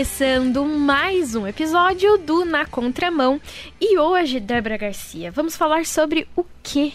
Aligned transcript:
começando 0.00 0.64
mais 0.64 1.34
um 1.34 1.46
episódio 1.46 2.16
do 2.16 2.42
Na 2.42 2.64
Contramão. 2.64 3.38
E 3.78 3.98
hoje, 3.98 4.40
Débora 4.40 4.78
Garcia, 4.78 5.30
vamos 5.30 5.56
falar 5.56 5.84
sobre 5.84 6.26
o 6.34 6.42
quê? 6.62 6.94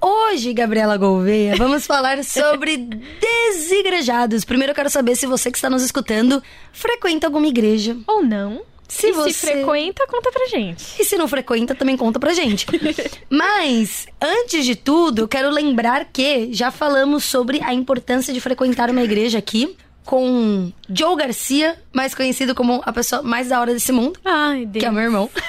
Hoje, 0.00 0.52
Gabriela 0.52 0.96
Gouveia, 0.96 1.54
vamos 1.54 1.86
falar 1.86 2.18
sobre 2.26 2.78
desigrejados. 2.78 4.44
Primeiro 4.44 4.72
eu 4.72 4.74
quero 4.74 4.90
saber 4.90 5.14
se 5.14 5.24
você 5.24 5.52
que 5.52 5.58
está 5.58 5.70
nos 5.70 5.84
escutando 5.84 6.42
frequenta 6.72 7.28
alguma 7.28 7.46
igreja. 7.46 7.96
Ou 8.08 8.24
não. 8.24 8.62
Se 8.88 9.10
e 9.10 9.12
você 9.12 9.32
se 9.32 9.46
frequenta, 9.46 10.04
conta 10.08 10.32
pra 10.32 10.48
gente. 10.48 11.00
E 11.00 11.04
se 11.04 11.16
não 11.16 11.28
frequenta, 11.28 11.76
também 11.76 11.96
conta 11.96 12.18
pra 12.18 12.34
gente. 12.34 12.66
Mas, 13.30 14.08
antes 14.20 14.66
de 14.66 14.74
tudo, 14.74 15.22
eu 15.22 15.28
quero 15.28 15.48
lembrar 15.48 16.06
que 16.12 16.52
já 16.52 16.72
falamos 16.72 17.22
sobre 17.22 17.62
a 17.62 17.72
importância 17.72 18.34
de 18.34 18.40
frequentar 18.40 18.90
uma 18.90 19.04
igreja 19.04 19.38
aqui 19.38 19.76
com 20.04 20.72
Joe 20.88 21.16
Garcia, 21.16 21.76
mais 21.92 22.14
conhecido 22.14 22.54
como 22.54 22.82
a 22.84 22.92
pessoa 22.92 23.22
mais 23.22 23.48
da 23.48 23.60
hora 23.60 23.72
desse 23.72 23.92
mundo, 23.92 24.18
Ai, 24.24 24.66
Deus. 24.66 24.82
que 24.82 24.86
é 24.86 24.90
meu 24.90 25.02
irmão. 25.02 25.30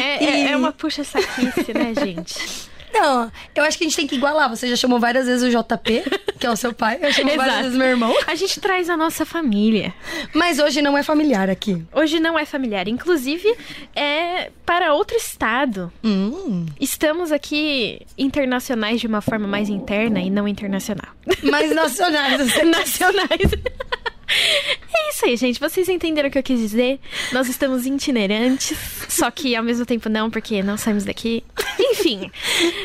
É, 0.00 0.24
é- 0.24 0.44
E- 0.44 0.48
é 0.52 0.56
uma 0.56 0.72
puxa-saquice, 0.72 1.74
né, 1.74 1.92
gente? 1.94 2.34
Não, 2.92 3.30
eu 3.54 3.64
acho 3.64 3.78
que 3.78 3.84
a 3.84 3.86
gente 3.86 3.96
tem 3.96 4.06
que 4.06 4.16
igualar. 4.16 4.48
Você 4.50 4.68
já 4.68 4.76
chamou 4.76 4.98
várias 4.98 5.26
vezes 5.26 5.42
o 5.42 5.50
JP, 5.50 6.02
que 6.38 6.46
é 6.46 6.50
o 6.50 6.56
seu 6.56 6.72
pai. 6.72 6.98
Eu 7.00 7.12
chamo 7.12 7.28
várias 7.36 7.46
Exato. 7.46 7.62
vezes 7.62 7.78
meu 7.78 7.86
irmão. 7.86 8.14
A 8.26 8.34
gente 8.34 8.60
traz 8.60 8.90
a 8.90 8.96
nossa 8.96 9.24
família. 9.24 9.94
Mas 10.34 10.58
hoje 10.58 10.82
não 10.82 10.96
é 10.96 11.02
familiar 11.02 11.48
aqui. 11.48 11.82
Hoje 11.92 12.18
não 12.20 12.38
é 12.38 12.44
familiar, 12.44 12.88
inclusive 12.88 13.54
é 13.94 14.50
para 14.64 14.92
outro 14.94 15.16
estado. 15.16 15.92
Hum. 16.04 16.66
Estamos 16.80 17.32
aqui 17.32 18.00
internacionais 18.18 19.00
de 19.00 19.06
uma 19.06 19.20
forma 19.20 19.46
mais 19.46 19.68
interna 19.68 20.20
e 20.20 20.30
não 20.30 20.46
internacional. 20.46 21.12
Mas 21.42 21.72
nacionais. 21.74 22.40
Nacionais. 22.64 23.50
É 24.92 25.10
isso 25.12 25.24
aí, 25.24 25.36
gente. 25.36 25.58
Vocês 25.58 25.88
entenderam 25.88 26.28
o 26.28 26.32
que 26.32 26.38
eu 26.38 26.42
quis 26.42 26.58
dizer? 26.60 27.00
Nós 27.32 27.48
estamos 27.48 27.84
itinerantes, 27.86 28.76
só 29.08 29.30
que 29.30 29.56
ao 29.56 29.62
mesmo 29.62 29.84
tempo 29.84 30.08
não, 30.08 30.30
porque 30.30 30.62
não 30.62 30.76
saímos 30.76 31.04
daqui. 31.04 31.42
Enfim. 31.78 32.30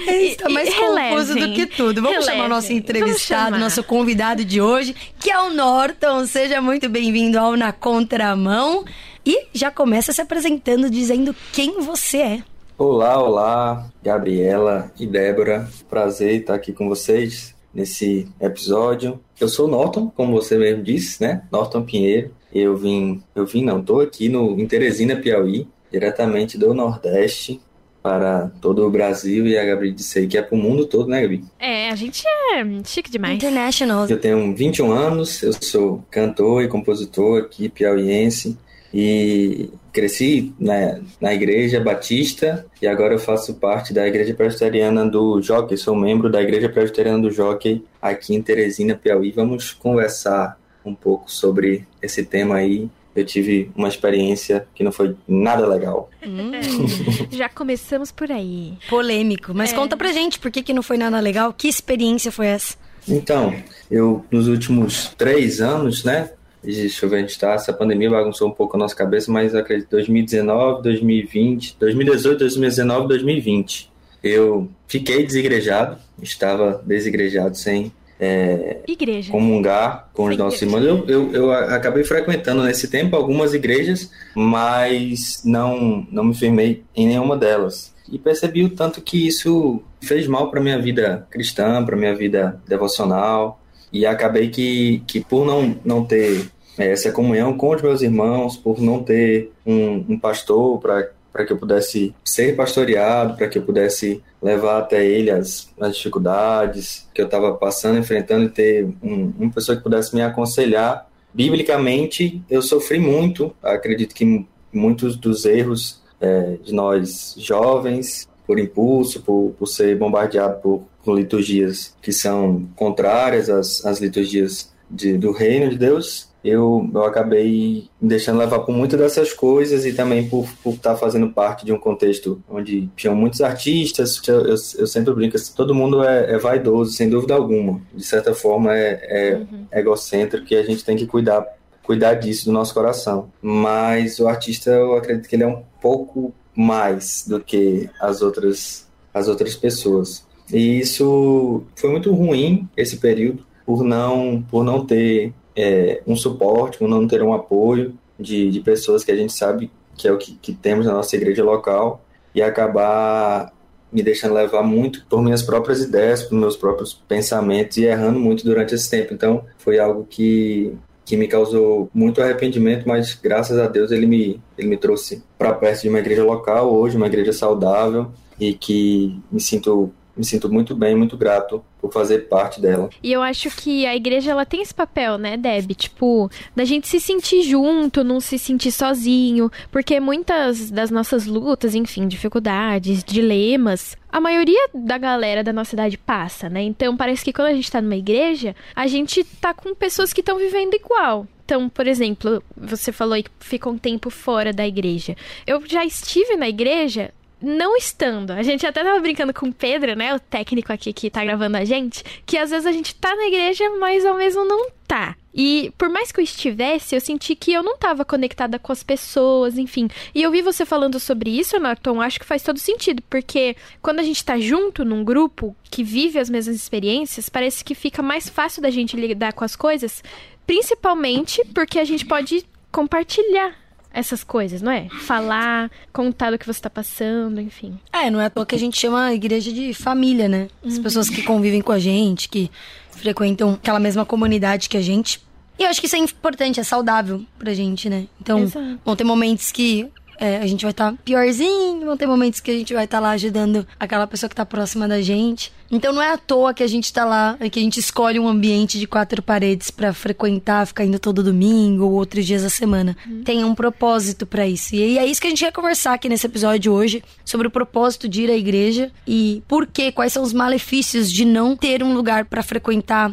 Está 0.08 0.50
mais 0.50 0.70
E- 0.70 0.72
e 0.72 0.76
confuso 0.76 1.34
do 1.34 1.40
relevem. 1.40 1.54
que 1.54 1.66
tudo. 1.68 2.02
Vamos 2.02 2.26
chamar 2.26 2.46
o 2.46 2.50
nosso 2.50 2.68
Relevem. 2.70 2.78
entrevistado, 2.78 3.58
nosso 3.60 3.84
convidado 3.84 4.44
de 4.44 4.60
hoje, 4.60 4.96
que 5.20 5.30
é 5.32 5.40
o 5.40 5.52
Norton. 5.52 6.26
Seja 6.26 6.60
muito 6.62 6.90
bem-vindo 6.90 7.38
ao 7.40 7.56
Na 7.56 7.72
Contramão. 7.72 8.84
E 9.26 9.48
já 9.54 9.72
começa 9.72 10.12
se 10.14 10.22
apresentando, 10.22 10.90
dizendo 10.90 11.36
quem 11.54 11.80
você 11.82 12.18
é. 12.18 12.44
Olá, 12.78 13.18
olá, 13.22 13.88
Gabriela 14.04 14.92
e 15.00 15.08
Débora. 15.08 15.70
Prazer 15.90 16.42
estar 16.42 16.56
aqui 16.56 16.74
com 16.74 16.88
vocês 16.90 17.55
nesse 17.76 18.28
episódio. 18.40 19.20
Eu 19.40 19.50
sou 19.50 19.68
o 19.68 19.70
Norton, 19.70 20.10
como 20.16 20.32
você 20.32 20.58
mesmo 20.58 20.82
disse, 20.82 21.22
né? 21.22 21.44
Norton 21.52 21.84
Pinheiro. 21.84 22.32
Eu 22.54 22.78
vim, 22.78 23.22
eu 23.36 23.46
vim 23.46 23.64
não, 23.64 23.84
tô 23.84 24.00
aqui 24.00 24.30
no 24.30 24.58
em 24.58 24.66
Teresina, 24.66 25.18
Piauí, 25.18 25.68
diretamente 25.92 26.58
do 26.58 26.74
Nordeste 26.74 27.60
para 28.02 28.52
todo 28.62 28.86
o 28.86 28.90
Brasil 28.90 29.48
e 29.48 29.58
a 29.58 29.66
Gabi 29.66 29.92
disse 29.92 30.20
aí 30.20 30.28
que 30.28 30.38
é 30.38 30.42
para 30.42 30.56
o 30.56 30.58
mundo 30.58 30.86
todo, 30.86 31.10
né, 31.10 31.22
Gabi? 31.22 31.44
É, 31.60 31.90
a 31.90 31.96
gente 31.96 32.24
é 32.26 32.64
chique 32.86 33.10
demais. 33.10 33.36
International. 33.36 34.08
Eu 34.08 34.20
tenho 34.20 34.56
21 34.56 34.92
anos, 34.92 35.42
eu 35.42 35.52
sou 35.54 36.06
cantor 36.12 36.64
e 36.64 36.68
compositor 36.68 37.42
aqui 37.42 37.68
piauiense 37.68 38.58
e 38.94 39.72
cresci 39.96 40.54
na, 40.60 41.00
na 41.22 41.34
igreja 41.34 41.80
batista 41.80 42.66
e 42.82 42.86
agora 42.88 43.14
eu 43.14 43.20
faço 43.20 43.54
parte 43.56 43.94
da 43.94 44.06
igreja 44.06 44.34
presbiteriana 44.34 45.06
do 45.10 45.42
Jockey, 45.42 45.78
sou 45.78 45.96
membro 45.96 46.30
da 46.30 46.42
igreja 46.42 46.68
presbiteriana 46.68 47.20
do 47.22 47.32
Jockey 47.32 47.84
aqui 48.02 48.36
em 48.36 48.42
Teresina, 48.42 48.94
Piauí. 48.96 49.32
Vamos 49.32 49.72
conversar 49.72 50.60
um 50.84 50.94
pouco 50.94 51.32
sobre 51.32 51.88
esse 52.02 52.24
tema 52.24 52.56
aí. 52.56 52.90
Eu 53.16 53.26
tive 53.26 53.72
uma 53.78 53.88
experiência 53.88 54.68
que 54.76 54.84
não 54.84 54.92
foi 54.92 55.16
nada 55.26 55.66
legal. 55.66 56.10
Hum, 56.22 56.52
Já 57.32 57.48
começamos 57.48 58.12
por 58.12 58.30
aí. 58.30 58.74
polêmico. 58.90 59.54
Mas 59.54 59.72
É. 59.72 59.76
conta 59.76 59.96
pra 59.96 60.12
gente 60.12 60.38
por 60.38 60.52
que, 60.52 60.62
que 60.62 60.74
não 60.74 60.84
foi 60.84 60.98
nada 60.98 61.18
legal. 61.22 61.54
Que 61.54 61.70
experiência 61.70 62.30
foi 62.30 62.48
essa? 62.48 62.76
Então, 63.08 63.56
eu 63.90 64.26
nos 64.30 64.48
últimos 64.50 65.14
três 65.18 65.62
anos, 65.62 66.04
né? 66.04 66.32
Deixa 66.66 67.06
eu 67.06 67.10
ver, 67.10 67.18
a 67.18 67.20
gente 67.22 67.38
tá, 67.38 67.54
essa 67.54 67.72
pandemia 67.72 68.10
bagunçou 68.10 68.48
um 68.48 68.52
pouco 68.52 68.76
a 68.76 68.80
nossa 68.80 68.96
cabeça, 68.96 69.32
mas 69.32 69.54
acredito 69.54 69.90
2019, 69.92 70.82
2020, 70.82 71.78
2018, 71.80 72.40
2019, 72.40 73.08
2020. 73.08 73.92
Eu 74.24 74.68
fiquei 74.88 75.24
desigrejado, 75.24 75.98
estava 76.22 76.82
desigrejado 76.84 77.56
sem 77.56 77.92
é, 78.20 78.78
Igreja. 78.88 79.32
comungar 79.32 80.10
com 80.14 80.26
os 80.26 80.38
nossos 80.38 80.62
irmãos. 80.62 80.84
Eu, 80.84 81.06
eu, 81.08 81.34
eu 81.34 81.52
acabei 81.52 82.04
frequentando 82.04 82.64
nesse 82.64 82.88
tempo 82.88 83.16
algumas 83.16 83.54
igrejas, 83.54 84.10
mas 84.34 85.42
não, 85.46 86.08
não 86.12 86.24
me 86.24 86.34
firmei 86.34 86.84
em 86.96 87.08
nenhuma 87.08 87.38
delas. 87.38 87.94
E 88.12 88.18
percebi 88.18 88.64
o 88.64 88.70
tanto 88.70 89.02
que 89.02 89.28
isso 89.28 89.82
fez 90.02 90.28
mal 90.28 90.50
para 90.50 90.62
minha 90.62 90.80
vida 90.80 91.28
cristã, 91.30 91.84
para 91.84 91.96
minha 91.96 92.16
vida 92.16 92.62
devocional. 92.68 93.62
E 93.92 94.06
acabei 94.06 94.50
que, 94.50 95.02
que 95.08 95.22
por 95.22 95.46
não, 95.46 95.76
não 95.84 96.04
ter 96.04 96.48
essa 96.78 97.12
comunhão 97.12 97.58
com 97.58 97.74
os 97.74 97.82
meus 97.82 98.02
irmãos, 98.02 98.58
por 98.58 98.82
não 98.82 99.04
ter 99.04 99.52
um, 99.66 100.06
um 100.10 100.20
pastor 100.20 100.80
para 100.80 101.10
para 101.36 101.46
que 101.46 101.52
eu 101.52 101.58
pudesse 101.58 102.16
ser 102.24 102.56
pastoreado, 102.56 103.36
para 103.36 103.50
que 103.50 103.58
eu 103.58 103.62
pudesse 103.62 104.24
levar 104.42 104.78
até 104.78 105.06
ele 105.06 105.30
as, 105.30 105.70
as 105.82 105.98
dificuldades 105.98 107.10
que 107.14 107.20
eu 107.22 107.26
estava 107.26 107.54
passando, 107.54 108.00
enfrentando 108.00 108.46
e 108.46 108.50
ter 108.50 108.88
um, 109.04 109.34
uma 109.38 109.52
pessoa 109.52 109.76
que 109.76 109.84
pudesse 109.84 110.16
me 110.16 110.22
aconselhar. 110.22 111.06
Biblicamente, 111.34 112.42
eu 112.50 112.62
sofri 112.62 113.00
muito, 113.00 113.54
acredito 113.62 114.16
que 114.16 114.48
muitos 114.72 115.18
dos 115.18 115.44
erros 115.44 116.02
eh, 116.22 116.58
de 116.64 116.74
nós 116.74 117.36
jovens, 117.38 118.30
por 118.48 118.58
impulso, 118.58 119.22
por, 119.22 119.54
por 119.60 119.68
ser 119.68 119.98
bombardeado 119.98 120.62
por, 120.62 120.84
por 121.04 121.18
liturgias 121.18 121.98
que 122.02 122.14
são 122.14 122.66
contrárias 122.78 123.50
às, 123.50 123.86
às 123.86 124.00
liturgias 124.00 124.74
de, 124.90 125.18
do 125.18 125.34
reino 125.34 125.70
de 125.70 125.78
Deus, 125.78 126.30
eu, 126.48 126.90
eu 126.94 127.04
acabei 127.04 127.88
me 128.00 128.10
deixando 128.10 128.38
levar 128.40 128.60
por 128.60 128.72
muitas 128.74 129.00
dessas 129.00 129.34
coisas 129.34 129.86
e 129.86 129.94
também 129.94 130.30
por, 130.30 130.48
por 130.64 130.74
estar 130.76 130.96
fazendo 130.96 131.30
parte 131.30 131.66
de 131.66 131.74
um 131.74 131.80
contexto 131.80 132.42
onde 132.50 132.88
tinham 132.96 133.16
muitos 133.16 133.42
artistas. 133.42 134.22
Eu, 134.28 134.42
eu, 134.42 134.56
eu 134.78 134.88
sempre 134.88 135.14
brinco, 135.14 135.36
assim, 135.36 135.54
todo 135.56 135.74
mundo 135.74 136.04
é, 136.04 136.34
é 136.34 136.38
vaidoso, 136.38 136.92
sem 136.92 137.10
dúvida 137.10 137.34
alguma. 137.34 137.82
De 137.94 138.04
certa 138.04 138.34
forma, 138.34 138.76
é, 138.78 139.00
é 139.10 139.36
Uhum. 139.36 139.66
egocêntrico 139.72 140.48
e 140.52 140.56
a 140.56 140.64
gente 140.64 140.84
tem 140.86 140.96
que 140.96 141.06
cuidar, 141.08 141.46
cuidar 141.84 142.14
disso 142.16 142.46
do 142.46 142.52
nosso 142.52 142.74
coração. 142.74 143.30
Mas 143.42 144.20
o 144.20 144.28
artista, 144.28 144.70
eu 144.72 144.96
acredito 144.96 145.28
que 145.28 145.36
ele 145.36 145.44
é 145.44 145.48
um 145.48 145.64
pouco 145.82 146.34
mais 146.56 147.26
do 147.28 147.40
que 147.40 147.90
as 148.00 148.22
outras, 148.22 148.88
as 149.14 149.28
outras 149.28 149.56
pessoas. 149.56 150.26
E 150.52 150.80
isso 150.80 151.64
foi 151.76 151.90
muito 151.92 152.14
ruim, 152.14 152.68
esse 152.78 152.98
período, 152.98 153.44
por 153.66 153.84
não, 153.84 154.44
por 154.50 154.64
não 154.64 154.86
ter 154.86 155.34
é, 155.56 156.02
um 156.06 156.16
suporte, 156.16 156.78
por 156.78 156.88
não 156.88 157.08
ter 157.08 157.22
um 157.24 157.34
apoio 157.34 157.94
de, 158.20 158.50
de 158.50 158.60
pessoas 158.62 159.04
que 159.04 159.12
a 159.12 159.16
gente 159.16 159.34
sabe 159.34 159.72
que 159.98 160.08
é 160.08 160.12
o 160.12 160.18
que, 160.18 160.34
que 160.42 160.54
temos 160.54 160.86
na 160.86 160.94
nossa 160.94 161.16
igreja 161.16 161.44
local 161.44 162.04
e 162.34 162.42
acabar 162.42 163.54
me 163.92 164.04
deixando 164.04 164.34
levar 164.34 164.62
muito 164.62 165.06
por 165.10 165.22
minhas 165.22 165.42
próprias 165.42 165.82
ideias, 165.82 166.24
por 166.24 166.36
meus 166.36 166.58
próprios 166.58 166.94
pensamentos 166.94 167.78
e 167.78 167.86
errando 167.86 168.20
muito 168.20 168.44
durante 168.44 168.76
esse 168.76 168.90
tempo. 168.90 169.14
Então, 169.14 169.46
foi 169.58 169.80
algo 169.80 170.06
que, 170.10 170.76
que 171.06 171.16
me 171.16 171.28
causou 171.28 171.90
muito 171.94 172.22
arrependimento, 172.22 172.86
mas 172.86 173.14
graças 173.14 173.58
a 173.58 173.68
Deus 173.68 173.92
ele 173.92 174.06
me, 174.06 174.42
ele 174.58 174.68
me 174.68 174.76
trouxe 174.76 175.24
para 175.38 175.54
perto 175.54 175.84
de 175.84 175.90
uma 175.90 176.00
igreja 176.00 176.26
local, 176.26 176.74
hoje, 176.74 176.98
uma 176.98 177.08
igreja 177.08 177.32
saudável 177.32 178.12
e 178.38 178.54
que 178.54 179.18
me 179.32 179.40
sinto, 179.40 179.94
me 180.18 180.26
sinto 180.26 180.52
muito 180.52 180.76
bem, 180.76 180.94
muito 180.94 181.16
grato 181.16 181.64
por 181.86 181.94
fazer 181.94 182.28
parte 182.28 182.60
dela. 182.60 182.90
E 183.02 183.12
eu 183.12 183.22
acho 183.22 183.50
que 183.52 183.86
a 183.86 183.96
igreja 183.96 184.32
ela 184.32 184.46
tem 184.46 184.62
esse 184.62 184.74
papel, 184.74 185.18
né, 185.18 185.38
Deb? 185.38 185.72
Tipo, 185.76 186.30
da 186.56 186.66
gente 186.66 186.88
se 186.88 187.00
sentir 187.00 187.44
junto, 187.44 188.04
não 188.04 188.20
se 188.20 188.40
sentir 188.40 188.72
sozinho, 188.72 189.52
porque 189.72 190.00
muitas 190.00 190.72
das 190.72 190.90
nossas 190.90 191.26
lutas, 191.26 191.76
enfim, 191.76 192.08
dificuldades, 192.08 193.04
dilemas, 193.04 193.96
a 194.12 194.20
maioria 194.20 194.70
da 194.74 194.98
galera 194.98 195.44
da 195.44 195.54
nossa 195.54 195.76
idade 195.76 195.98
passa, 195.98 196.50
né? 196.50 196.64
Então 196.64 196.98
parece 196.98 197.24
que 197.24 197.34
quando 197.34 197.50
a 197.50 197.54
gente 197.54 197.72
tá 197.72 197.82
numa 197.82 197.96
igreja, 197.96 198.56
a 198.76 198.88
gente 198.88 199.24
tá 199.24 199.54
com 199.54 199.76
pessoas 199.76 200.12
que 200.12 200.22
estão 200.22 200.38
vivendo 200.38 200.74
igual. 200.74 201.28
Então, 201.46 201.70
por 201.70 201.86
exemplo, 201.86 202.42
você 202.58 202.92
falou 202.92 203.22
que 203.22 203.30
ficou 203.40 203.74
um 203.74 203.78
tempo 203.78 204.10
fora 204.10 204.52
da 204.52 204.66
igreja. 204.66 205.16
Eu 205.46 205.62
já 205.68 205.86
estive 205.86 206.36
na 206.36 206.50
igreja 206.50 207.14
não 207.42 207.76
estando. 207.76 208.32
A 208.32 208.44
gente 208.44 208.66
até 208.66 208.84
tava 208.84 209.00
brincando 209.00 209.34
com 209.34 209.48
o 209.48 209.54
Pedro, 209.54 209.96
né? 209.96 210.16
O 210.16 210.20
técnico 210.20 210.72
aqui 210.72 210.94
que 210.94 211.10
tá 211.10 211.24
gravando 211.24 211.58
a 211.58 211.66
gente, 211.66 212.04
que 212.26 212.38
às 212.38 212.50
vezes 212.50 212.66
a 212.66 212.72
gente 212.72 212.96
tá 212.96 213.16
na 213.16 213.28
igreja, 213.28 213.70
mas 213.80 214.06
ao 214.06 214.16
mesmo 214.16 214.46
não 214.46 214.70
tá. 214.88 215.16
E 215.34 215.74
por 215.78 215.90
mais 215.90 216.12
que 216.12 216.20
eu 216.20 216.24
estivesse, 216.24 216.96
eu 216.96 217.02
senti 217.02 217.36
que 217.36 217.52
eu 217.52 217.62
não 217.62 217.78
tava 217.78 218.06
conectada 218.06 218.58
com 218.58 218.72
as 218.72 218.84
pessoas, 218.84 219.58
enfim. 219.58 219.90
E 220.14 220.24
eu 220.24 220.32
vi 220.32 220.42
você 220.42 220.66
falando 220.66 221.00
sobre 221.00 221.30
isso, 221.30 221.60
Norton, 221.60 222.02
acho 222.02 222.20
que 222.20 222.26
faz 222.26 222.42
todo 222.42 222.58
sentido, 222.58 223.04
porque 223.10 223.56
quando 223.82 224.00
a 224.00 224.04
gente 224.04 224.24
tá 224.24 224.40
junto 224.40 224.86
num 224.86 225.04
grupo 225.04 225.56
que 225.70 225.84
vive 225.84 226.20
as 226.20 226.30
mesmas 226.30 226.56
experiências, 226.56 227.28
parece 227.28 227.66
que 227.66 227.76
fica 227.76 228.02
mais 228.02 228.30
fácil 228.30 228.62
da 228.62 228.70
gente 228.70 228.96
lidar 228.96 229.34
com 229.34 229.44
as 229.44 229.56
coisas, 229.56 230.02
principalmente 230.48 231.44
porque 231.54 231.80
a 231.80 231.86
gente 231.86 232.06
pode 232.06 232.46
compartilhar 232.72 233.65
essas 233.96 234.24
coisas, 234.24 234.62
não 234.62 234.72
é? 234.72 234.90
Falar, 234.90 235.72
contar 235.94 236.32
do 236.32 236.38
que 236.38 236.46
você 236.46 236.60
tá 236.60 236.70
passando, 236.70 237.40
enfim. 237.40 237.80
É, 237.94 238.12
não 238.12 238.20
é 238.20 238.26
à 238.26 238.30
toa 238.30 238.46
que 238.46 238.54
a 238.54 238.60
gente 238.60 238.78
chama 238.78 239.06
a 239.06 239.14
igreja 239.14 239.52
de 239.52 239.74
família, 239.74 240.28
né? 240.28 240.50
As 240.64 240.76
uhum. 240.76 240.84
pessoas 240.84 241.10
que 241.10 241.24
convivem 241.24 241.62
com 241.62 241.72
a 241.72 241.80
gente, 241.80 242.28
que 242.28 242.52
frequentam 242.92 243.54
aquela 243.54 243.80
mesma 243.80 244.06
comunidade 244.06 244.68
que 244.68 244.76
a 244.76 244.82
gente. 244.82 245.24
E 245.58 245.64
eu 245.64 245.70
acho 245.70 245.80
que 245.80 245.88
isso 245.88 245.96
é 245.96 246.00
importante, 246.00 246.60
é 246.60 246.64
saudável 246.64 247.24
pra 247.40 247.54
gente, 247.54 247.90
né? 247.90 248.06
Então, 248.20 248.40
Exato. 248.40 248.80
vão 248.84 248.96
ter 248.96 249.06
momentos 249.06 249.52
que 249.52 249.90
é, 250.20 250.38
a 250.38 250.48
gente 250.48 250.62
vai 250.62 250.72
estar 250.72 250.92
tá 250.92 250.98
piorzinho, 251.04 251.86
vão 251.86 251.98
ter 251.98 252.08
momentos 252.08 252.40
que 252.40 252.52
a 252.52 252.54
gente 252.54 252.74
vai 252.74 252.86
estar 252.86 252.98
tá 252.98 253.02
lá 253.02 253.12
ajudando 253.12 253.66
aquela 253.80 254.08
pessoa 254.08 254.30
que 254.30 254.36
tá 254.36 254.46
próxima 254.46 254.88
da 254.88 255.02
gente. 255.02 255.52
Então 255.72 255.92
não 255.92 256.02
é 256.02 256.14
à 256.14 256.18
toa 256.18 256.54
que 256.54 256.64
a 256.64 256.68
gente 256.68 256.92
tá 256.94 257.04
lá, 257.04 257.38
que 257.52 257.60
a 257.60 257.62
gente 257.62 257.80
escolhe 257.80 258.20
um 258.20 258.28
ambiente 258.28 258.80
de 258.80 258.86
quatro 258.86 259.22
paredes 259.22 259.72
para 259.72 259.94
frequentar, 259.94 260.66
ficar 260.68 260.86
indo 260.86 261.00
todo 261.00 261.24
domingo 261.24 261.86
ou 261.86 261.94
outros 261.94 262.26
dias 262.26 262.44
da 262.44 262.50
semana. 262.50 262.96
Uhum. 263.06 263.24
Tem 263.24 263.44
um 263.44 263.56
propósito 263.56 264.26
para 264.26 264.48
isso. 264.48 264.76
E 264.76 264.98
é 264.98 265.06
isso 265.06 265.20
que 265.20 265.28
a 265.28 265.30
gente 265.30 265.44
quer 265.44 265.52
conversar 265.52 265.94
aqui 265.94 266.08
nesse 266.08 266.28
episódio 266.28 266.72
hoje, 266.72 267.04
sobre 267.24 267.48
o 267.48 267.52
propósito 267.52 268.08
de 268.08 268.24
ir 268.24 268.30
à 268.30 268.36
igreja 268.36 268.92
e 269.08 269.42
por 269.48 269.66
quê, 269.66 269.92
quais 269.92 270.14
são 270.14 270.24
os 270.24 270.34
malefícios 270.34 271.12
de 271.12 271.26
não 271.26 271.56
ter 271.56 271.84
um 271.84 271.94
lugar 271.94 272.26
para 272.26 272.44
frequentar 272.44 273.12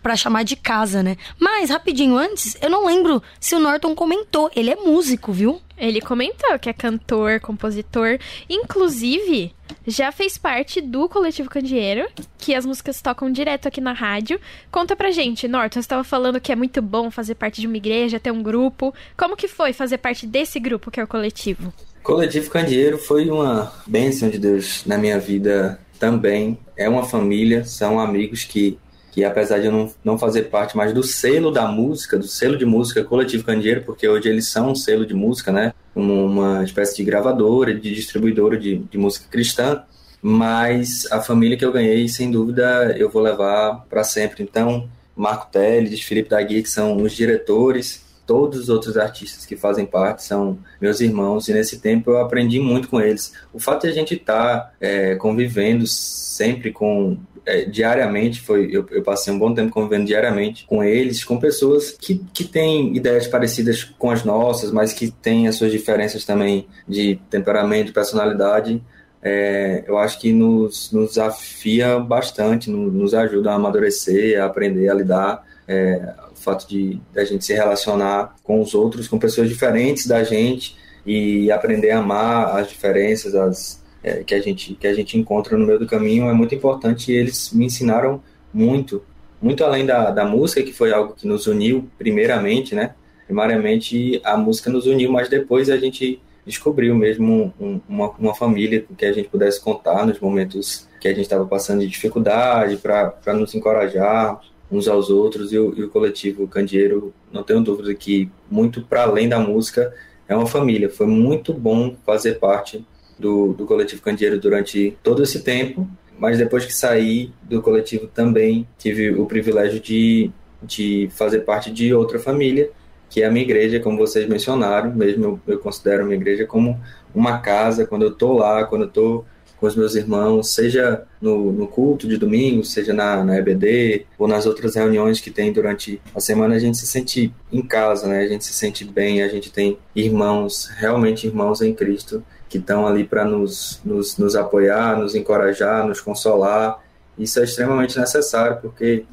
para 0.00 0.16
chamar 0.16 0.44
de 0.44 0.54
casa, 0.54 1.02
né? 1.02 1.16
Mas, 1.38 1.68
rapidinho 1.68 2.16
antes, 2.16 2.56
eu 2.62 2.70
não 2.70 2.86
lembro 2.86 3.20
se 3.40 3.56
o 3.56 3.58
Norton 3.58 3.92
comentou. 3.92 4.48
Ele 4.54 4.70
é 4.70 4.76
músico, 4.76 5.32
viu? 5.32 5.60
Ele 5.76 6.00
comentou 6.00 6.58
que 6.58 6.68
é 6.68 6.72
cantor, 6.72 7.40
compositor, 7.40 8.18
inclusive 8.48 9.52
já 9.86 10.10
fez 10.10 10.38
parte 10.38 10.80
do 10.80 11.08
Coletivo 11.08 11.48
Candeeiro, 11.48 12.08
que 12.38 12.54
as 12.54 12.64
músicas 12.64 13.02
tocam 13.02 13.30
direto 13.30 13.68
aqui 13.68 13.80
na 13.80 13.92
rádio. 13.92 14.40
Conta 14.70 14.96
pra 14.96 15.10
gente, 15.10 15.46
Norton, 15.46 15.74
você 15.74 15.80
estava 15.80 16.04
falando 16.04 16.40
que 16.40 16.52
é 16.52 16.56
muito 16.56 16.80
bom 16.80 17.10
fazer 17.10 17.34
parte 17.34 17.60
de 17.60 17.66
uma 17.66 17.76
igreja, 17.76 18.18
ter 18.18 18.30
um 18.30 18.42
grupo. 18.42 18.94
Como 19.16 19.36
que 19.36 19.48
foi 19.48 19.72
fazer 19.72 19.98
parte 19.98 20.26
desse 20.26 20.58
grupo 20.58 20.90
que 20.90 21.00
é 21.00 21.04
o 21.04 21.08
Coletivo? 21.08 21.72
Coletivo 22.02 22.50
Candeeiro 22.50 22.98
foi 22.98 23.28
uma 23.28 23.72
bênção 23.86 24.28
de 24.28 24.38
Deus 24.38 24.84
na 24.86 24.96
minha 24.96 25.18
vida 25.18 25.80
também. 25.98 26.58
É 26.76 26.88
uma 26.88 27.04
família, 27.04 27.64
são 27.64 28.00
amigos 28.00 28.44
que 28.44 28.78
que 29.18 29.24
apesar 29.24 29.58
de 29.58 29.66
eu 29.66 29.72
não, 29.72 29.90
não 30.04 30.16
fazer 30.16 30.44
parte 30.44 30.76
mais 30.76 30.92
do 30.92 31.02
selo 31.02 31.50
da 31.50 31.66
música, 31.66 32.16
do 32.16 32.28
selo 32.28 32.56
de 32.56 32.64
música 32.64 33.02
Coletivo 33.02 33.42
Candeeiro, 33.42 33.82
porque 33.82 34.06
hoje 34.08 34.28
eles 34.28 34.46
são 34.46 34.70
um 34.70 34.74
selo 34.76 35.04
de 35.04 35.12
música, 35.12 35.50
né? 35.50 35.74
Uma 35.92 36.62
espécie 36.62 36.94
de 36.96 37.02
gravadora, 37.02 37.74
de 37.74 37.92
distribuidora 37.92 38.56
de, 38.56 38.76
de 38.76 38.96
música 38.96 39.26
cristã, 39.28 39.82
mas 40.22 41.04
a 41.10 41.20
família 41.20 41.56
que 41.56 41.64
eu 41.64 41.72
ganhei, 41.72 42.08
sem 42.08 42.30
dúvida, 42.30 42.94
eu 42.96 43.10
vou 43.10 43.20
levar 43.20 43.86
para 43.90 44.04
sempre. 44.04 44.44
Então, 44.44 44.88
Marco 45.16 45.48
Teles, 45.50 46.00
Felipe 46.00 46.30
Dagui, 46.30 46.62
que 46.62 46.70
são 46.70 46.96
os 47.02 47.12
diretores, 47.12 48.04
todos 48.28 48.60
os 48.60 48.68
outros 48.68 48.98
artistas 48.98 49.46
que 49.46 49.56
fazem 49.56 49.86
parte 49.86 50.22
são 50.22 50.58
meus 50.78 51.00
irmãos, 51.00 51.48
e 51.48 51.54
nesse 51.54 51.80
tempo 51.80 52.10
eu 52.10 52.18
aprendi 52.18 52.60
muito 52.60 52.86
com 52.86 53.00
eles. 53.00 53.32
O 53.54 53.58
fato 53.58 53.82
de 53.82 53.88
a 53.88 53.92
gente 53.92 54.14
estar 54.14 54.60
tá, 54.60 54.72
é, 54.78 55.16
convivendo 55.16 55.86
sempre 55.86 56.70
com 56.70 57.16
é, 57.46 57.64
diariamente, 57.64 58.42
foi 58.42 58.68
eu, 58.70 58.86
eu, 58.90 59.02
passei 59.02 59.32
um 59.32 59.38
bom 59.38 59.54
tempo 59.54 59.72
convivendo 59.72 60.04
diariamente 60.04 60.66
com 60.66 60.84
eles, 60.84 61.24
com 61.24 61.40
pessoas 61.40 61.92
que, 61.92 62.22
que 62.34 62.44
têm 62.44 62.94
ideias 62.94 63.26
parecidas 63.26 63.82
com 63.82 64.10
as 64.10 64.22
nossas, 64.22 64.70
mas 64.70 64.92
que 64.92 65.10
têm 65.10 65.48
as 65.48 65.56
suas 65.56 65.72
diferenças 65.72 66.26
também 66.26 66.66
de 66.86 67.18
temperamento, 67.30 67.86
de 67.86 67.92
personalidade. 67.94 68.82
É, 69.22 69.84
eu 69.88 69.96
acho 69.96 70.20
que 70.20 70.34
nos, 70.34 70.92
nos 70.92 71.16
afia 71.16 71.98
bastante, 71.98 72.68
nos, 72.68 72.92
nos 72.92 73.14
ajuda 73.14 73.52
a 73.52 73.54
amadurecer, 73.54 74.38
a 74.38 74.44
aprender 74.44 74.90
a 74.90 74.94
lidar. 74.94 75.47
É, 75.68 76.14
o 76.32 76.34
fato 76.34 76.66
de, 76.66 76.98
a 77.14 77.24
gente 77.24 77.44
se 77.44 77.52
relacionar 77.52 78.34
com 78.42 78.60
os 78.60 78.74
outros, 78.74 79.06
com 79.06 79.18
pessoas 79.18 79.48
diferentes 79.48 80.06
da 80.06 80.24
gente 80.24 80.76
e 81.04 81.50
aprender 81.52 81.90
a 81.90 81.98
amar 81.98 82.56
as 82.56 82.68
diferenças, 82.68 83.34
as, 83.34 83.84
é, 84.02 84.24
que, 84.24 84.34
a 84.34 84.40
gente, 84.40 84.74
que 84.74 84.86
a 84.86 84.94
gente 84.94 85.18
encontra 85.18 85.56
no 85.56 85.66
meio 85.66 85.78
do 85.78 85.86
caminho 85.86 86.28
é 86.28 86.32
muito 86.32 86.54
importante 86.54 87.12
e 87.12 87.14
eles 87.14 87.52
me 87.52 87.66
ensinaram 87.66 88.22
muito, 88.52 89.02
muito 89.40 89.62
além 89.64 89.84
da, 89.84 90.10
da 90.10 90.24
música, 90.24 90.62
que 90.62 90.72
foi 90.72 90.92
algo 90.92 91.14
que 91.14 91.26
nos 91.26 91.46
uniu 91.46 91.88
primeiramente, 91.98 92.74
né? 92.74 92.94
Primariamente 93.26 94.20
a 94.24 94.36
música 94.36 94.70
nos 94.70 94.86
uniu, 94.86 95.12
mas 95.12 95.28
depois 95.28 95.68
a 95.68 95.76
gente 95.76 96.20
descobriu 96.46 96.94
mesmo 96.94 97.52
um, 97.60 97.80
uma, 97.86 98.10
uma 98.12 98.34
família 98.34 98.84
que 98.96 99.04
a 99.04 99.12
gente 99.12 99.28
pudesse 99.28 99.60
contar 99.60 100.06
nos 100.06 100.18
momentos 100.18 100.88
que 100.98 101.06
a 101.06 101.10
gente 101.10 101.22
estava 101.22 101.46
passando 101.46 101.80
de 101.80 101.88
dificuldade, 101.88 102.78
para 102.78 103.34
nos 103.34 103.54
encorajar 103.54 104.40
uns 104.70 104.88
aos 104.88 105.10
outros. 105.10 105.52
E 105.52 105.58
o, 105.58 105.74
e 105.76 105.84
o 105.84 105.88
coletivo 105.88 106.46
Candeeiro, 106.46 107.12
não 107.32 107.42
tenho 107.42 107.60
dúvida 107.60 107.94
que, 107.94 108.30
muito 108.50 108.82
para 108.82 109.02
além 109.02 109.28
da 109.28 109.38
música, 109.38 109.92
é 110.28 110.36
uma 110.36 110.46
família. 110.46 110.90
Foi 110.90 111.06
muito 111.06 111.52
bom 111.52 111.96
fazer 112.04 112.38
parte 112.38 112.84
do, 113.18 113.52
do 113.52 113.66
coletivo 113.66 114.02
Candeeiro 114.02 114.38
durante 114.38 114.96
todo 115.02 115.22
esse 115.22 115.42
tempo, 115.42 115.88
mas 116.18 116.38
depois 116.38 116.64
que 116.64 116.72
saí 116.72 117.32
do 117.42 117.62
coletivo 117.62 118.06
também 118.06 118.66
tive 118.78 119.10
o 119.10 119.26
privilégio 119.26 119.80
de, 119.80 120.30
de 120.62 121.08
fazer 121.12 121.40
parte 121.40 121.70
de 121.70 121.92
outra 121.94 122.18
família, 122.18 122.70
que 123.08 123.22
é 123.22 123.26
a 123.26 123.30
minha 123.30 123.44
igreja, 123.44 123.80
como 123.80 123.96
vocês 123.96 124.28
mencionaram, 124.28 124.92
mesmo 124.94 125.24
eu, 125.24 125.54
eu 125.54 125.58
considero 125.58 126.02
a 126.02 126.04
minha 126.04 126.16
igreja 126.16 126.44
como 126.44 126.78
uma 127.14 127.38
casa, 127.38 127.86
quando 127.86 128.02
eu 128.02 128.10
estou 128.10 128.36
lá, 128.36 128.64
quando 128.64 128.82
eu 128.82 128.88
estou 128.88 129.24
com 129.60 129.66
os 129.66 129.74
meus 129.74 129.94
irmãos, 129.94 130.54
seja 130.54 131.02
no, 131.20 131.52
no, 131.52 131.66
culto 131.66 132.06
de 132.06 132.16
domingo, 132.16 132.64
seja 132.64 132.92
na, 132.92 133.24
na 133.24 133.36
EBD 133.36 134.06
ou 134.16 134.28
nas 134.28 134.46
outras 134.46 134.76
reuniões 134.76 135.20
que 135.20 135.30
tem 135.30 135.52
durante 135.52 136.00
a 136.14 136.20
semana, 136.20 136.54
a 136.54 136.58
gente 136.58 136.76
se 136.76 136.86
sente 136.86 137.34
em 137.52 137.62
casa, 137.62 138.06
né? 138.06 138.20
A 138.20 138.28
gente 138.28 138.44
se 138.44 138.52
sente 138.52 138.84
bem, 138.84 139.22
a 139.22 139.28
gente 139.28 139.50
tem 139.50 139.76
irmãos, 139.94 140.70
realmente 140.76 141.26
irmãos 141.26 141.60
em 141.60 141.74
Cristo, 141.74 142.22
que 142.48 142.58
estão 142.58 142.86
ali 142.86 143.04
para 143.04 143.24
nos, 143.24 143.80
nos, 143.84 144.16
nos, 144.16 144.36
apoiar, 144.36 144.96
nos 144.96 145.14
encorajar, 145.14 145.86
nos 145.86 146.00
consolar. 146.00 146.82
Isso 147.18 147.40
é 147.40 147.44
extremamente 147.44 147.98
necessário, 147.98 148.58
porque 148.62 149.04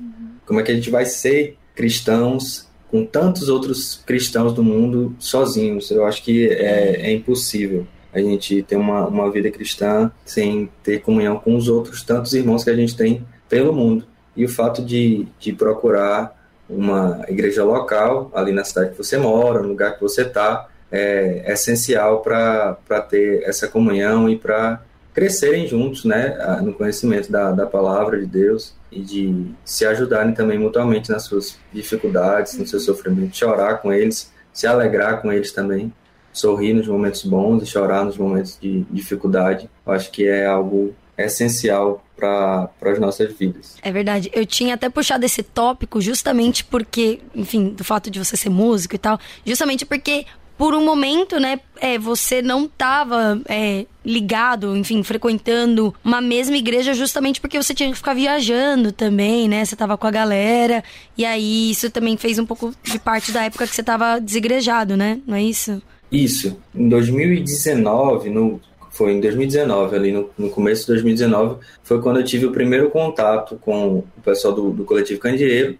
como 0.46 0.60
é 0.60 0.64
que 0.64 0.72
a 0.72 0.76
gente 0.76 0.92
vai 0.92 1.06
ser 1.06 1.58
cristãos 1.74 2.68
com 2.92 3.04
tantos 3.04 3.50
outros 3.50 4.00
cristãos 4.06 4.54
do 4.54 4.64
mundo 4.64 5.16
sozinhos? 5.18 5.90
Eu 5.90 6.06
acho 6.06 6.24
que 6.24 6.48
é, 6.50 7.08
é 7.08 7.12
impossível 7.12 7.88
a 8.16 8.20
gente 8.20 8.64
ter 8.64 8.78
uma, 8.78 9.06
uma 9.06 9.30
vida 9.30 9.52
cristã 9.52 10.10
sem 10.24 10.72
ter 10.82 11.02
comunhão 11.02 11.38
com 11.38 11.56
os 11.56 11.68
outros 11.68 12.02
tantos 12.02 12.34
irmãos 12.34 12.64
que 12.64 12.70
a 12.70 12.76
gente 12.76 12.96
tem 12.96 13.26
pelo 13.50 13.74
mundo. 13.74 14.06
E 14.36 14.46
o 14.46 14.50
fato 14.50 14.84
de, 14.84 15.28
de 15.38 15.52
procurar 15.52 16.34
uma 16.70 17.24
igreja 17.28 17.64
local, 17.64 18.32
ali 18.34 18.52
na 18.52 18.64
cidade 18.64 18.92
que 18.92 18.98
você 18.98 19.18
mora, 19.18 19.62
no 19.62 19.68
lugar 19.68 19.96
que 19.96 20.02
você 20.02 20.22
está, 20.22 20.68
é, 20.92 21.44
essencial 21.52 22.22
para 22.22 22.78
ter 23.10 23.44
essa 23.44 23.68
comunhão 23.68 24.30
e 24.30 24.38
para 24.38 24.82
crescerem 25.14 25.68
juntos 25.68 26.04
né, 26.04 26.38
no 26.62 26.74
conhecimento 26.74 27.32
da, 27.32 27.52
da 27.52 27.66
palavra 27.66 28.20
de 28.20 28.26
Deus 28.26 28.74
e 28.92 29.02
de 29.02 29.46
se 29.64 29.86
ajudarem 29.86 30.34
também 30.34 30.58
mutuamente 30.58 31.10
nas 31.10 31.24
suas 31.24 31.58
dificuldades, 31.72 32.58
no 32.58 32.66
seu 32.68 32.80
sofrimento, 32.80 33.36
chorar 33.36 33.82
com 33.82 33.92
eles, 33.94 34.32
se 34.54 34.68
alegrar 34.68 35.22
com 35.22 35.32
eles 35.32 35.52
também, 35.52 35.92
sorrir 36.40 36.74
nos 36.74 36.88
momentos 36.88 37.24
bons 37.24 37.64
e 37.64 37.66
chorar 37.66 38.06
nos 38.06 38.18
momentos 38.18 38.58
de 38.62 38.86
dificuldade. 38.92 39.70
Eu 39.86 39.94
acho 39.94 40.12
que 40.12 40.28
é 40.28 40.46
algo 40.46 40.94
essencial 41.18 42.04
para 42.16 42.70
as 42.82 43.00
nossas 43.00 43.34
vidas. 43.34 43.78
É 43.82 43.92
verdade. 43.92 44.30
Eu 44.34 44.46
tinha 44.46 44.76
até 44.76 44.90
puxado 44.90 45.26
esse 45.26 45.44
tópico 45.44 46.02
justamente 46.02 46.64
porque, 46.64 47.20
enfim, 47.34 47.70
do 47.70 47.84
fato 47.84 48.10
de 48.10 48.20
você 48.20 48.38
ser 48.38 48.50
músico 48.50 48.96
e 48.96 48.98
tal, 48.98 49.20
justamente 49.46 49.86
porque 49.86 50.26
por 50.58 50.74
um 50.74 50.84
momento, 50.84 51.38
né, 51.38 51.60
é, 51.78 52.00
você 52.00 52.42
não 52.42 52.66
estava 52.66 53.42
é, 53.48 53.86
ligado, 54.06 54.76
enfim, 54.76 55.04
frequentando 55.04 55.94
uma 56.04 56.22
mesma 56.22 56.56
igreja 56.56 56.94
justamente 56.94 57.42
porque 57.42 57.62
você 57.62 57.74
tinha 57.74 57.90
que 57.90 57.98
ficar 57.98 58.14
viajando 58.14 58.94
também, 58.94 59.50
né? 59.50 59.66
Você 59.66 59.76
tava 59.76 59.98
com 59.98 60.08
a 60.08 60.12
galera, 60.12 60.82
e 61.18 61.26
aí 61.26 61.72
isso 61.72 61.90
também 61.90 62.16
fez 62.16 62.40
um 62.40 62.46
pouco 62.46 62.74
de 62.84 62.98
parte 62.98 63.34
da 63.34 63.44
época 63.44 63.68
que 63.68 63.76
você 63.76 63.84
tava 63.84 64.20
desigrejado, 64.20 64.96
né? 64.96 65.20
Não 65.28 65.36
é 65.36 65.44
isso? 65.44 65.82
Isso. 66.12 66.58
Em 66.74 66.88
2019, 66.88 68.30
no, 68.30 68.62
foi 68.92 69.14
em 69.14 69.20
2019, 69.20 69.96
ali 69.96 70.12
no, 70.12 70.30
no 70.38 70.50
começo 70.50 70.82
de 70.82 70.88
2019, 70.88 71.58
foi 71.84 72.02
quando 72.02 72.20
eu 72.20 72.24
tive 72.24 72.46
o 72.46 72.52
primeiro 72.52 72.90
contato 72.90 73.58
com 73.60 73.98
o 73.98 74.22
pessoal 74.24 74.54
do, 74.54 74.72
do 74.72 74.86
Coletivo 74.86 75.20
Candeeiro, 75.20 75.78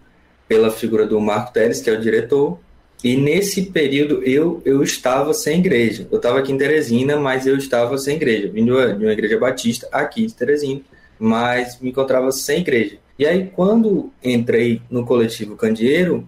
pela 0.48 0.70
figura 0.70 1.06
do 1.06 1.20
Marco 1.20 1.52
Teles, 1.52 1.80
que 1.80 1.90
é 1.90 1.92
o 1.92 2.00
diretor, 2.00 2.58
e 3.02 3.16
nesse 3.16 3.62
período 3.66 4.22
eu, 4.22 4.60
eu 4.64 4.82
estava 4.82 5.34
sem 5.34 5.58
igreja. 5.58 6.08
Eu 6.10 6.16
estava 6.16 6.38
aqui 6.38 6.52
em 6.52 6.58
Teresina, 6.58 7.16
mas 7.16 7.46
eu 7.46 7.56
estava 7.56 7.98
sem 7.98 8.16
igreja. 8.16 8.48
Vim 8.48 8.64
de 8.64 8.70
uma, 8.70 8.94
de 8.94 9.04
uma 9.04 9.12
igreja 9.12 9.38
batista 9.38 9.88
aqui 9.92 10.26
de 10.26 10.34
Teresina, 10.34 10.80
mas 11.18 11.80
me 11.80 11.90
encontrava 11.90 12.30
sem 12.32 12.60
igreja. 12.60 12.98
E 13.18 13.26
aí, 13.26 13.50
quando 13.54 14.10
entrei 14.22 14.82
no 14.90 15.04
coletivo 15.04 15.56
Candeeiro, 15.56 16.26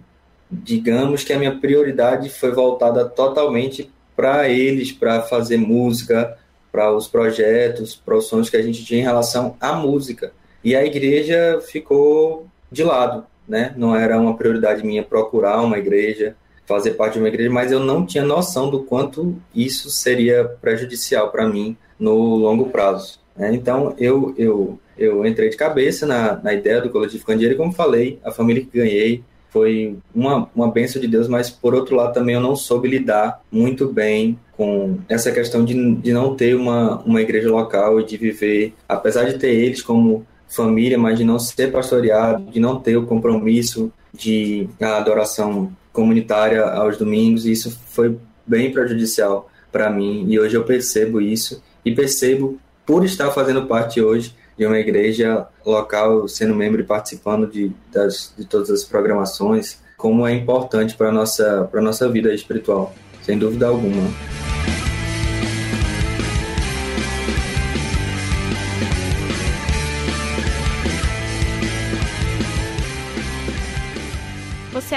digamos 0.49 1.23
que 1.23 1.33
a 1.33 1.39
minha 1.39 1.55
prioridade 1.55 2.29
foi 2.29 2.51
voltada 2.51 3.05
totalmente 3.05 3.89
para 4.15 4.49
eles, 4.49 4.91
para 4.91 5.21
fazer 5.21 5.57
música, 5.57 6.37
para 6.71 6.91
os 6.91 7.07
projetos, 7.07 7.95
para 7.95 8.17
os 8.17 8.25
sonhos 8.25 8.49
que 8.49 8.57
a 8.57 8.61
gente 8.61 8.83
tinha 8.83 8.99
em 8.99 9.03
relação 9.03 9.55
à 9.59 9.73
música. 9.73 10.31
E 10.63 10.75
a 10.75 10.85
igreja 10.85 11.61
ficou 11.61 12.47
de 12.71 12.83
lado, 12.83 13.25
né? 13.47 13.73
Não 13.77 13.95
era 13.95 14.19
uma 14.19 14.35
prioridade 14.35 14.85
minha 14.85 15.03
procurar 15.03 15.61
uma 15.61 15.77
igreja, 15.77 16.35
fazer 16.65 16.91
parte 16.91 17.13
de 17.13 17.19
uma 17.19 17.27
igreja, 17.27 17.49
mas 17.49 17.71
eu 17.71 17.79
não 17.79 18.05
tinha 18.05 18.23
noção 18.23 18.69
do 18.69 18.83
quanto 18.83 19.35
isso 19.55 19.89
seria 19.89 20.45
prejudicial 20.61 21.31
para 21.31 21.47
mim 21.47 21.75
no 21.97 22.35
longo 22.35 22.69
prazo. 22.69 23.19
Né? 23.35 23.53
Então, 23.53 23.95
eu, 23.97 24.35
eu, 24.37 24.79
eu 24.97 25.25
entrei 25.25 25.49
de 25.49 25.57
cabeça 25.57 26.05
na, 26.05 26.35
na 26.35 26.53
ideia 26.53 26.81
do 26.81 26.89
Coletivo 26.89 27.25
Candeeiro 27.25 27.55
e, 27.55 27.57
como 27.57 27.71
falei, 27.71 28.19
a 28.23 28.31
família 28.31 28.63
que 28.63 28.77
ganhei 28.77 29.23
foi 29.49 29.97
uma, 30.13 30.49
uma 30.55 30.71
benção 30.71 31.01
de 31.01 31.07
Deus, 31.07 31.27
mas 31.27 31.49
por 31.49 31.73
outro 31.73 31.95
lado 31.95 32.13
também 32.13 32.35
eu 32.35 32.41
não 32.41 32.55
soube 32.55 32.87
lidar 32.87 33.41
muito 33.51 33.87
bem 33.87 34.37
com 34.55 34.97
essa 35.07 35.31
questão 35.31 35.63
de, 35.63 35.95
de 35.95 36.13
não 36.13 36.35
ter 36.35 36.55
uma, 36.55 36.99
uma 37.03 37.21
igreja 37.21 37.49
local 37.49 37.99
e 37.99 38.05
de 38.05 38.17
viver, 38.17 38.73
apesar 38.87 39.25
de 39.25 39.37
ter 39.37 39.51
eles 39.51 39.81
como 39.81 40.25
família, 40.47 40.97
mas 40.97 41.17
de 41.17 41.23
não 41.23 41.39
ser 41.39 41.71
pastoreado, 41.71 42.51
de 42.51 42.59
não 42.59 42.79
ter 42.79 42.97
o 42.97 43.05
compromisso 43.05 43.91
de 44.13 44.67
adoração 44.81 45.71
comunitária 45.93 46.63
aos 46.63 46.97
domingos, 46.97 47.45
e 47.45 47.51
isso 47.51 47.77
foi 47.87 48.17
bem 48.45 48.71
prejudicial 48.71 49.49
para 49.71 49.89
mim, 49.89 50.25
e 50.27 50.39
hoje 50.39 50.55
eu 50.55 50.63
percebo 50.63 51.21
isso, 51.21 51.61
e 51.85 51.93
percebo, 51.93 52.59
por 52.85 53.05
estar 53.05 53.29
fazendo 53.31 53.67
parte 53.67 54.01
hoje 54.01 54.33
de 54.59 54.65
uma 54.65 54.77
igreja 54.77 55.47
local, 55.65 56.27
sendo 56.27 56.53
membro 56.53 56.81
e 56.81 56.83
participando 56.83 57.47
de, 57.47 57.71
das, 57.93 58.33
de 58.37 58.45
todas 58.45 58.69
as 58.69 58.83
programações, 58.83 59.79
como 59.97 60.27
é 60.27 60.33
importante 60.35 60.97
para 60.97 61.07
a 61.07 61.11
nossa, 61.13 61.69
nossa 61.75 62.09
vida 62.09 62.33
espiritual, 62.33 62.93
sem 63.21 63.39
dúvida 63.39 63.67
alguma. 63.67 64.58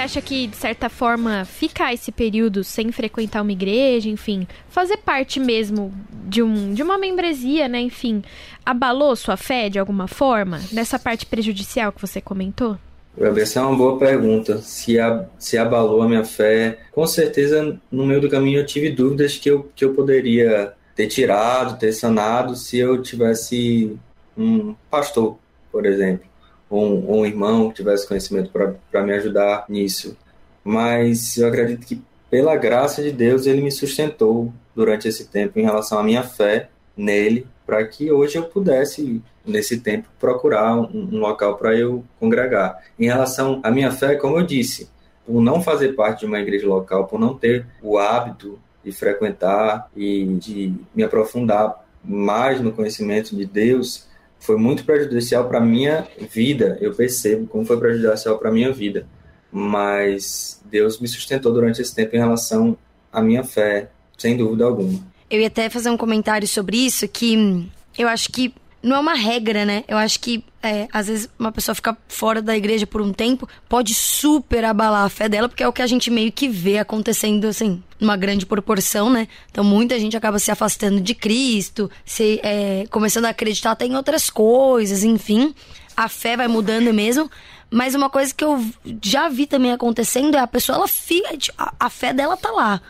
Acha 0.03 0.21
que, 0.21 0.47
de 0.47 0.55
certa 0.55 0.89
forma, 0.89 1.45
ficar 1.45 1.93
esse 1.93 2.11
período 2.11 2.63
sem 2.63 2.91
frequentar 2.91 3.41
uma 3.41 3.51
igreja, 3.51 4.09
enfim, 4.09 4.47
fazer 4.69 4.97
parte 4.97 5.39
mesmo 5.39 5.93
de, 6.27 6.43
um, 6.43 6.73
de 6.73 6.83
uma 6.83 6.97
membresia, 6.97 7.67
né, 7.67 7.79
enfim, 7.79 8.21
abalou 8.65 9.15
sua 9.15 9.37
fé 9.37 9.69
de 9.69 9.79
alguma 9.79 10.07
forma? 10.07 10.59
Nessa 10.71 10.99
parte 10.99 11.25
prejudicial 11.25 11.91
que 11.91 12.01
você 12.01 12.19
comentou? 12.19 12.77
Essa 13.17 13.59
é 13.59 13.63
uma 13.63 13.77
boa 13.77 13.97
pergunta. 13.97 14.57
Se, 14.57 14.99
a, 14.99 15.25
se 15.37 15.57
abalou 15.57 16.01
a 16.01 16.07
minha 16.07 16.25
fé, 16.25 16.79
com 16.91 17.05
certeza 17.05 17.79
no 17.91 18.05
meio 18.05 18.19
do 18.19 18.29
caminho 18.29 18.59
eu 18.59 18.65
tive 18.65 18.89
dúvidas 18.89 19.37
que 19.37 19.49
eu, 19.49 19.71
que 19.75 19.85
eu 19.85 19.93
poderia 19.93 20.73
ter 20.95 21.07
tirado, 21.07 21.77
ter 21.77 21.93
sanado 21.93 22.55
se 22.55 22.77
eu 22.77 23.01
tivesse 23.01 23.95
um 24.37 24.75
pastor, 24.89 25.37
por 25.71 25.85
exemplo 25.85 26.32
ou 26.69 26.85
um, 26.85 27.07
ou 27.07 27.19
um 27.21 27.25
irmão 27.25 27.69
que 27.69 27.75
tivesse 27.75 28.07
conhecimento 28.07 28.51
para 28.51 29.03
me 29.03 29.13
ajudar 29.13 29.65
nisso. 29.69 30.17
Mas 30.63 31.37
eu 31.37 31.47
acredito 31.47 31.85
que, 31.85 32.01
pela 32.29 32.55
graça 32.55 33.03
de 33.03 33.11
Deus, 33.11 33.45
ele 33.45 33.61
me 33.61 33.71
sustentou 33.71 34.51
durante 34.75 35.07
esse 35.07 35.25
tempo 35.25 35.59
em 35.59 35.63
relação 35.63 35.99
à 35.99 36.03
minha 36.03 36.23
fé 36.23 36.69
nele, 36.95 37.47
para 37.65 37.85
que 37.85 38.11
hoje 38.11 38.37
eu 38.37 38.43
pudesse, 38.43 39.21
nesse 39.45 39.79
tempo, 39.79 40.07
procurar 40.19 40.75
um, 40.75 41.09
um 41.11 41.19
local 41.19 41.57
para 41.57 41.75
eu 41.75 42.03
congregar. 42.19 42.83
Em 42.99 43.05
relação 43.05 43.59
à 43.63 43.71
minha 43.71 43.91
fé, 43.91 44.15
como 44.15 44.37
eu 44.37 44.45
disse, 44.45 44.89
por 45.25 45.41
não 45.41 45.61
fazer 45.61 45.93
parte 45.93 46.21
de 46.21 46.25
uma 46.25 46.39
igreja 46.39 46.67
local, 46.67 47.07
por 47.07 47.19
não 47.19 47.35
ter 47.35 47.65
o 47.81 47.97
hábito 47.97 48.59
de 48.83 48.91
frequentar 48.91 49.89
e 49.95 50.25
de 50.25 50.73
me 50.93 51.03
aprofundar 51.03 51.83
mais 52.03 52.59
no 52.59 52.73
conhecimento 52.73 53.35
de 53.35 53.45
Deus, 53.45 54.07
foi 54.43 54.57
muito 54.57 54.83
prejudicial 54.83 55.47
para 55.47 55.61
minha 55.61 56.05
vida. 56.29 56.77
Eu 56.81 56.93
percebo 56.93 57.47
como 57.47 57.65
foi 57.65 57.79
prejudicial 57.79 58.37
para 58.37 58.51
minha 58.51 58.71
vida. 58.71 59.07
Mas 59.49 60.61
Deus 60.65 60.99
me 60.99 61.07
sustentou 61.07 61.53
durante 61.53 61.81
esse 61.81 61.95
tempo 61.95 62.15
em 62.15 62.19
relação 62.19 62.77
à 63.11 63.21
minha 63.21 63.43
fé, 63.43 63.89
sem 64.17 64.35
dúvida 64.35 64.65
alguma. 64.65 64.99
Eu 65.29 65.39
ia 65.39 65.47
até 65.47 65.69
fazer 65.69 65.89
um 65.89 65.97
comentário 65.97 66.47
sobre 66.47 66.77
isso 66.77 67.07
que 67.07 67.69
eu 67.97 68.07
acho 68.07 68.29
que 68.31 68.53
não 68.83 68.97
é 68.97 68.99
uma 68.99 69.13
regra, 69.13 69.65
né? 69.65 69.85
Eu 69.87 69.97
acho 69.97 70.19
que 70.19 70.43
é, 70.61 70.89
às 70.91 71.07
vezes 71.07 71.29
uma 71.39 71.53
pessoa 71.53 71.73
ficar 71.73 71.97
fora 72.09 72.41
da 72.41 72.55
igreja 72.55 72.85
por 72.85 73.01
um 73.01 73.13
tempo 73.13 73.47
pode 73.69 73.95
super 73.95 74.65
abalar 74.65 75.05
a 75.05 75.09
fé 75.09 75.29
dela, 75.29 75.47
porque 75.47 75.63
é 75.63 75.67
o 75.67 75.71
que 75.71 75.81
a 75.81 75.87
gente 75.87 76.11
meio 76.11 76.31
que 76.33 76.49
vê 76.49 76.77
acontecendo, 76.77 77.45
assim, 77.45 77.81
numa 77.97 78.17
grande 78.17 78.45
proporção, 78.45 79.09
né? 79.09 79.29
Então 79.49 79.63
muita 79.63 79.97
gente 79.97 80.17
acaba 80.17 80.37
se 80.37 80.51
afastando 80.51 80.99
de 80.99 81.15
Cristo, 81.15 81.89
se 82.05 82.41
é, 82.43 82.85
começando 82.91 83.25
a 83.25 83.29
acreditar 83.29 83.71
até 83.71 83.85
em 83.85 83.95
outras 83.95 84.29
coisas, 84.29 85.03
enfim. 85.05 85.55
A 85.95 86.09
fé 86.09 86.35
vai 86.35 86.49
mudando 86.49 86.93
mesmo. 86.93 87.31
Mas 87.71 87.95
uma 87.95 88.09
coisa 88.09 88.31
que 88.35 88.43
eu 88.43 88.63
já 89.01 89.29
vi 89.29 89.47
também 89.47 89.71
acontecendo 89.71 90.35
é 90.35 90.39
a 90.39 90.45
pessoa, 90.45 90.75
ela 90.75 90.87
fica. 90.87 91.29
A, 91.57 91.73
a 91.79 91.89
fé 91.89 92.13
dela 92.13 92.37
tá 92.37 92.51
lá. 92.51 92.81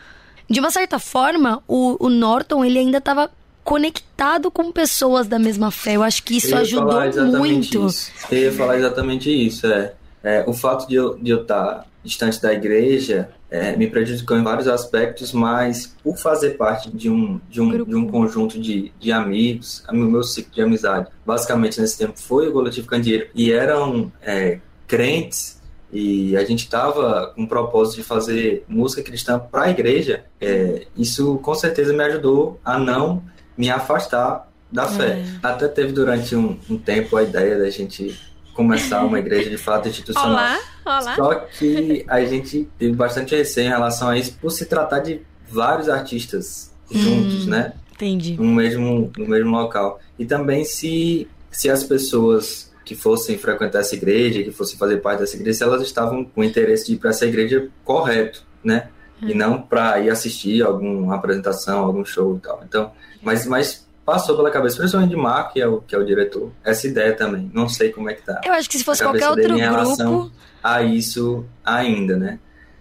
De 0.50 0.60
uma 0.60 0.70
certa 0.70 0.98
forma, 0.98 1.62
o, 1.66 1.96
o 2.04 2.10
Norton, 2.10 2.62
ele 2.64 2.78
ainda 2.78 3.00
tava 3.00 3.30
conectado 3.64 4.50
com 4.50 4.70
pessoas 4.70 5.26
da 5.26 5.38
mesma 5.38 5.70
fé. 5.70 5.96
Eu 5.96 6.02
acho 6.02 6.22
que 6.22 6.36
isso 6.36 6.54
ajudou 6.54 7.00
muito. 7.38 7.86
Isso. 7.86 8.12
Eu 8.30 8.38
ia 8.38 8.52
falar 8.52 8.76
exatamente 8.76 9.30
isso. 9.30 9.66
É, 9.66 9.94
é 10.22 10.44
o 10.46 10.52
fato 10.52 10.86
de 10.86 10.94
eu, 10.94 11.18
de 11.18 11.30
eu 11.30 11.42
estar 11.42 11.64
tá 11.64 11.86
distante 12.04 12.40
da 12.40 12.52
igreja 12.52 13.30
é, 13.54 13.76
me 13.76 13.86
prejudicou 13.86 14.36
em 14.36 14.42
vários 14.42 14.66
aspectos, 14.66 15.32
mas 15.32 15.94
por 16.02 16.16
fazer 16.18 16.50
parte 16.50 16.90
de 16.90 17.08
um, 17.08 17.40
de 17.48 17.60
um, 17.60 17.84
de 17.84 17.94
um 17.94 18.08
conjunto 18.08 18.60
de, 18.60 18.92
de 18.98 19.12
amigos, 19.12 19.84
o 19.88 19.94
meu 19.94 20.24
ciclo 20.24 20.52
de 20.52 20.60
amizade, 20.60 21.08
basicamente 21.24 21.80
nesse 21.80 21.96
tempo 21.96 22.18
foi 22.18 22.48
o 22.48 22.52
Coletivo 22.52 22.88
Candeeiro, 22.88 23.28
e 23.32 23.52
eram 23.52 24.12
é, 24.20 24.58
crentes 24.88 25.62
e 25.92 26.36
a 26.36 26.44
gente 26.44 26.64
estava 26.64 27.32
com 27.36 27.44
o 27.44 27.48
propósito 27.48 27.98
de 27.98 28.02
fazer 28.02 28.64
música 28.66 29.04
cristã 29.04 29.38
para 29.38 29.66
a 29.66 29.70
igreja, 29.70 30.24
é, 30.40 30.88
isso 30.96 31.38
com 31.38 31.54
certeza 31.54 31.92
me 31.92 32.02
ajudou 32.02 32.60
a 32.64 32.76
não 32.76 33.22
me 33.56 33.70
afastar 33.70 34.48
da 34.70 34.88
fé. 34.88 35.20
É. 35.20 35.24
Até 35.42 35.68
teve 35.68 35.92
durante 35.92 36.34
um, 36.34 36.58
um, 36.68 36.76
tempo 36.76 37.16
a 37.16 37.22
ideia 37.22 37.58
da 37.58 37.70
gente 37.70 38.18
começar 38.52 39.04
uma 39.04 39.18
igreja 39.18 39.48
de 39.48 39.56
fato 39.56 39.88
institucional. 39.88 40.32
Olá, 40.32 40.60
olá. 40.84 41.14
Só 41.14 41.34
que 41.34 42.04
a 42.08 42.24
gente 42.24 42.68
teve 42.78 42.94
bastante 42.94 43.36
receio 43.36 43.66
em 43.66 43.70
relação 43.70 44.08
a 44.08 44.18
isso 44.18 44.36
por 44.40 44.50
se 44.50 44.66
tratar 44.66 45.00
de 45.00 45.20
vários 45.48 45.88
artistas 45.88 46.72
juntos, 46.90 47.46
hum, 47.46 47.50
né? 47.50 47.72
Entendi. 47.92 48.36
No 48.36 48.44
mesmo, 48.44 49.12
no 49.16 49.28
mesmo 49.28 49.50
local. 49.50 50.00
E 50.18 50.24
também 50.24 50.64
se, 50.64 51.28
se 51.50 51.70
as 51.70 51.84
pessoas 51.84 52.72
que 52.84 52.94
fossem 52.94 53.38
frequentar 53.38 53.80
essa 53.80 53.94
igreja, 53.94 54.42
que 54.42 54.50
fossem 54.50 54.76
fazer 54.76 54.98
parte 54.98 55.20
dessa 55.20 55.36
igreja, 55.36 55.58
se 55.58 55.64
elas 55.64 55.82
estavam 55.82 56.24
com 56.24 56.44
interesse 56.44 56.86
de 56.86 56.94
ir 56.94 56.98
para 56.98 57.10
essa 57.10 57.26
igreja 57.26 57.68
correto, 57.84 58.44
né? 58.62 58.88
E 59.22 59.32
hum. 59.32 59.36
não 59.36 59.62
para 59.62 60.00
ir 60.00 60.10
assistir 60.10 60.62
alguma 60.62 61.14
apresentação, 61.14 61.84
algum 61.84 62.04
show 62.04 62.36
e 62.36 62.40
tal. 62.40 62.62
Então, 62.66 62.92
mas, 63.24 63.46
mas 63.46 63.86
passou 64.04 64.36
pela 64.36 64.50
cabeça, 64.50 64.76
principalmente 64.76 65.10
de 65.10 65.16
Marco, 65.16 65.54
que 65.54 65.60
é, 65.60 65.66
o, 65.66 65.80
que 65.80 65.94
é 65.94 65.98
o 65.98 66.04
diretor, 66.04 66.50
essa 66.62 66.86
ideia 66.86 67.14
também. 67.14 67.50
Não 67.52 67.68
sei 67.68 67.90
como 67.90 68.10
é 68.10 68.14
que 68.14 68.22
tá. 68.22 68.40
Eu 68.44 68.52
acho 68.52 68.68
que 68.68 68.78
se 68.78 68.84
fosse 68.84 69.02
qualquer 69.02 69.28
outro 69.28 69.56
grupo. 69.56 70.30
A 70.62 70.82
isso 70.82 71.44
ainda, 71.64 72.16
né? 72.16 72.38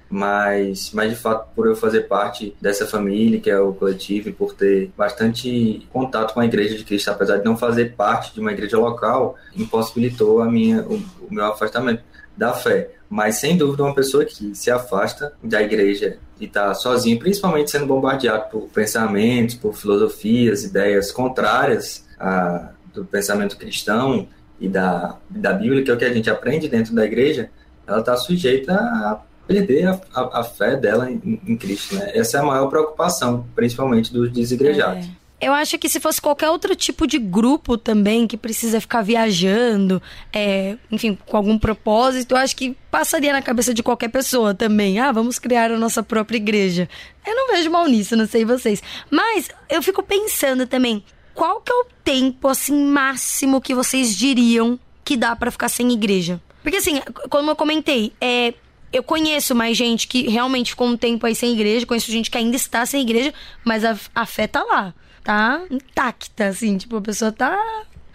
Mas, 0.10 0.92
mas 0.94 1.10
de 1.10 1.16
fato, 1.16 1.50
por 1.56 1.66
eu 1.66 1.76
fazer 1.76 2.02
parte 2.02 2.56
dessa 2.62 2.86
família, 2.86 3.40
que 3.40 3.50
é 3.50 3.60
o 3.60 3.74
coletivo, 3.74 4.30
e 4.30 4.32
por 4.32 4.54
ter 4.54 4.92
bastante 4.96 5.88
contato 5.92 6.36
com 6.36 6.40
a 6.40 6.46
Igreja 6.46 6.78
de 6.78 6.84
Cristo, 6.84 7.10
apesar 7.10 7.38
de 7.38 7.46
não 7.46 7.58
fazer 7.58 7.96
parte 7.96 8.32
de 8.32 8.40
uma 8.40 8.52
igreja 8.52 8.78
local, 8.78 9.36
impossibilitou 9.56 10.40
a 10.40 10.46
minha, 10.46 10.84
o, 10.84 10.96
o 10.96 11.28
meu 11.34 11.46
afastamento 11.46 12.04
da 12.36 12.54
fé. 12.54 12.92
Mas 13.10 13.36
sem 13.36 13.58
dúvida, 13.58 13.84
uma 13.84 13.94
pessoa 13.94 14.26
que 14.26 14.56
se 14.56 14.72
afasta 14.72 15.34
da 15.44 15.62
igreja 15.62 16.18
e 16.40 16.46
está 16.46 16.74
sozinho, 16.74 17.20
principalmente 17.20 17.70
sendo 17.70 17.86
bombardeado 17.86 18.50
por 18.50 18.70
pensamentos, 18.70 19.56
por 19.56 19.76
filosofias, 19.76 20.64
ideias 20.64 21.12
contrárias 21.12 22.06
a, 22.20 22.72
do 22.94 23.06
pensamento 23.06 23.58
cristão 23.58 24.28
e 24.60 24.68
da, 24.68 25.18
da 25.30 25.54
Bíblia, 25.54 25.84
que 25.84 25.92
é 25.92 25.94
o 25.94 25.98
que 25.98 26.06
a 26.06 26.14
gente 26.14 26.30
aprende 26.30 26.68
dentro 26.68 26.94
da 26.96 27.06
igreja, 27.06 27.50
ela 27.86 28.00
está 28.00 28.16
sujeita 28.18 28.74
a 28.74 29.22
perder 29.48 29.88
a, 29.88 30.00
a, 30.14 30.40
a 30.40 30.44
fé 30.44 30.76
dela 30.76 31.12
em, 31.12 31.42
em, 31.46 31.58
Cristo. 31.58 31.96
Né? 31.96 32.12
Essa 32.14 32.38
é 32.38 32.40
a 32.40 32.44
maior 32.44 32.68
preocupação, 32.68 33.46
principalmente 33.56 34.12
dos 34.12 34.32
desigrejados. 34.32 35.06
É. 35.06 35.23
Eu 35.44 35.54
acho 35.54 35.78
que 35.78 35.90
se 35.90 36.00
fosse 36.00 36.22
qualquer 36.22 36.50
outro 36.50 36.74
tipo 36.74 37.06
de 37.06 37.20
grupo 37.20 37.78
também 37.78 38.26
que 38.26 38.38
precisa 38.38 38.80
ficar 38.80 39.02
viajando, 39.02 40.02
é, 40.32 40.78
enfim, 40.90 41.18
com 41.26 41.36
algum 41.36 41.60
propósito, 41.60 42.32
eu 42.34 42.38
acho 42.38 42.56
que 42.56 42.78
passaria 42.90 43.34
na 43.34 43.42
cabeça 43.42 43.74
de 43.74 43.84
qualquer 43.84 44.08
pessoa 44.08 44.54
também. 44.54 45.00
Ah, 45.00 45.12
vamos 45.12 45.40
criar 45.40 45.70
a 45.70 45.78
nossa 45.78 46.02
própria 46.02 46.38
igreja. 46.38 46.88
Eu 47.28 47.36
não 47.36 47.54
vejo 47.54 47.70
mal 47.70 47.86
nisso, 47.88 48.16
não 48.16 48.26
sei 48.26 48.46
vocês. 48.46 48.82
Mas 49.12 49.50
eu 49.70 49.84
fico 49.84 50.02
pensando 50.02 50.66
também, 50.66 51.04
qual 51.34 51.60
que 51.60 51.74
é 51.74 51.76
o 51.76 51.88
tempo 52.06 52.48
assim 52.48 52.86
máximo 52.86 53.60
que 53.60 53.76
vocês 53.76 54.16
diriam 54.16 54.80
que 55.04 55.18
dá 55.18 55.36
para 55.36 55.52
ficar 55.52 55.68
sem 55.68 55.92
igreja? 55.92 56.42
Porque 56.62 56.78
assim, 56.78 57.02
como 57.30 57.52
eu 57.52 57.56
comentei, 57.58 58.14
é, 58.22 58.54
eu 58.94 59.04
conheço 59.04 59.54
mais 59.54 59.76
gente 59.76 60.08
que 60.08 60.30
realmente 60.30 60.70
ficou 60.70 60.88
um 60.88 60.96
tempo 60.96 61.26
aí 61.26 61.36
sem 61.36 61.52
igreja, 61.52 61.86
conheço 61.86 62.10
gente 62.10 62.32
que 62.32 62.38
ainda 62.38 62.56
está 62.56 62.86
sem 62.86 63.02
igreja, 63.02 63.34
mas 63.66 63.84
a, 63.84 64.00
a 64.16 64.26
fé 64.26 64.48
tá 64.48 64.64
lá 64.64 64.94
tá 65.24 65.62
intacta, 65.70 66.48
assim, 66.48 66.78
tipo, 66.78 66.98
a 66.98 67.02
pessoa 67.02 67.32
tá. 67.32 67.58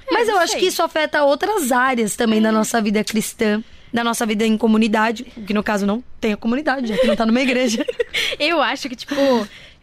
É, 0.06 0.12
Mas 0.12 0.28
eu 0.28 0.38
acho 0.38 0.56
que 0.56 0.66
isso 0.66 0.82
afeta 0.82 1.22
outras 1.24 1.70
áreas 1.72 2.16
também 2.16 2.40
da 2.40 2.50
nossa 2.52 2.80
vida 2.80 3.02
cristã. 3.04 3.62
da 3.92 4.04
nossa 4.04 4.26
vida 4.26 4.46
em 4.46 4.58
comunidade, 4.58 5.24
que 5.24 5.54
no 5.54 5.62
caso 5.62 5.86
não 5.86 6.04
tem 6.20 6.34
a 6.34 6.36
comunidade, 6.36 6.88
já 6.88 6.98
que 6.98 7.06
não 7.06 7.16
tá 7.16 7.24
numa 7.24 7.40
igreja. 7.40 7.86
Eu 8.38 8.60
acho 8.60 8.86
que, 8.88 8.94
tipo, 8.94 9.14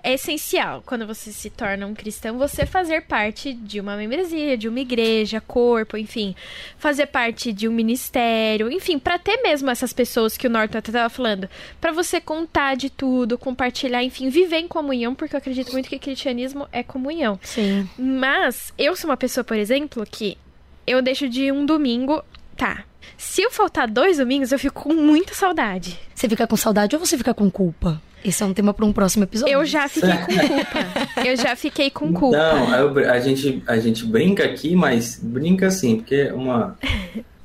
é 0.06 0.14
essencial 0.14 0.84
quando 0.86 1.08
você 1.08 1.32
se 1.32 1.50
torna 1.50 1.88
um 1.88 1.96
cristão 1.96 2.38
você 2.38 2.64
fazer 2.64 3.02
parte 3.02 3.52
de 3.52 3.80
uma 3.80 3.98
membresia, 3.98 4.56
de 4.56 4.70
uma 4.70 4.80
igreja, 4.80 5.42
corpo, 5.42 5.98
enfim, 5.98 6.36
fazer 6.78 7.08
parte 7.08 7.52
de 7.52 7.68
um 7.68 7.72
ministério, 7.72 8.72
enfim, 8.72 9.00
para 9.00 9.18
ter 9.18 9.42
mesmo 9.42 9.68
essas 9.68 9.92
pessoas 9.92 10.38
que 10.38 10.46
o 10.46 10.50
Norton 10.50 10.78
até 10.78 10.92
tava 10.92 11.10
falando, 11.10 11.50
para 11.82 11.92
você 11.92 12.22
contar 12.22 12.76
de 12.76 12.88
tudo, 12.88 13.36
compartilhar, 13.36 14.04
enfim, 14.04 14.30
viver 14.30 14.60
em 14.60 14.68
comunhão, 14.68 15.16
porque 15.16 15.36
eu 15.36 15.40
acredito 15.40 15.72
muito 15.72 15.90
que 15.90 15.98
cristianismo 15.98 16.68
é 16.72 16.84
comunhão. 16.84 17.40
Sim. 17.42 17.90
Mas 17.98 18.72
eu 18.78 18.96
sou 18.96 19.10
uma 19.10 19.18
pessoa, 19.18 19.44
por 19.44 19.58
exemplo, 19.58 20.06
que 20.06 20.38
eu 20.86 21.02
deixo 21.02 21.28
de 21.28 21.52
um 21.52 21.66
domingo, 21.66 22.24
tá? 22.56 22.84
Se 23.18 23.42
eu 23.42 23.50
faltar 23.50 23.90
dois 23.90 24.20
domingos, 24.20 24.52
eu 24.52 24.60
fico 24.60 24.84
com 24.84 24.94
muita 24.94 25.34
saudade. 25.34 26.00
Você 26.14 26.30
fica 26.30 26.46
com 26.46 26.56
saudade 26.56 26.96
ou 26.96 27.04
você 27.04 27.18
fica 27.18 27.34
com 27.34 27.50
culpa? 27.50 28.00
Esse 28.26 28.42
é 28.42 28.46
um 28.46 28.54
tema 28.54 28.74
para 28.74 28.86
um 28.86 28.92
próximo 28.92 29.24
episódio. 29.24 29.54
Eu 29.54 29.64
já 29.66 29.88
fiquei 29.88 30.18
com 30.18 30.26
culpa. 30.26 31.24
Eu 31.24 31.36
já 31.38 31.56
fiquei 31.56 31.90
com 31.92 32.14
culpa. 32.14 32.38
Não, 32.38 32.76
eu, 32.76 33.12
a, 33.12 33.20
gente, 33.20 33.64
a 33.68 33.78
gente 33.78 34.04
brinca 34.04 34.44
aqui, 34.44 34.76
mas 34.76 35.20
brinca 35.22 35.68
assim, 35.68 35.98
porque 35.98 36.16
é 36.16 36.34
uma 36.34 36.76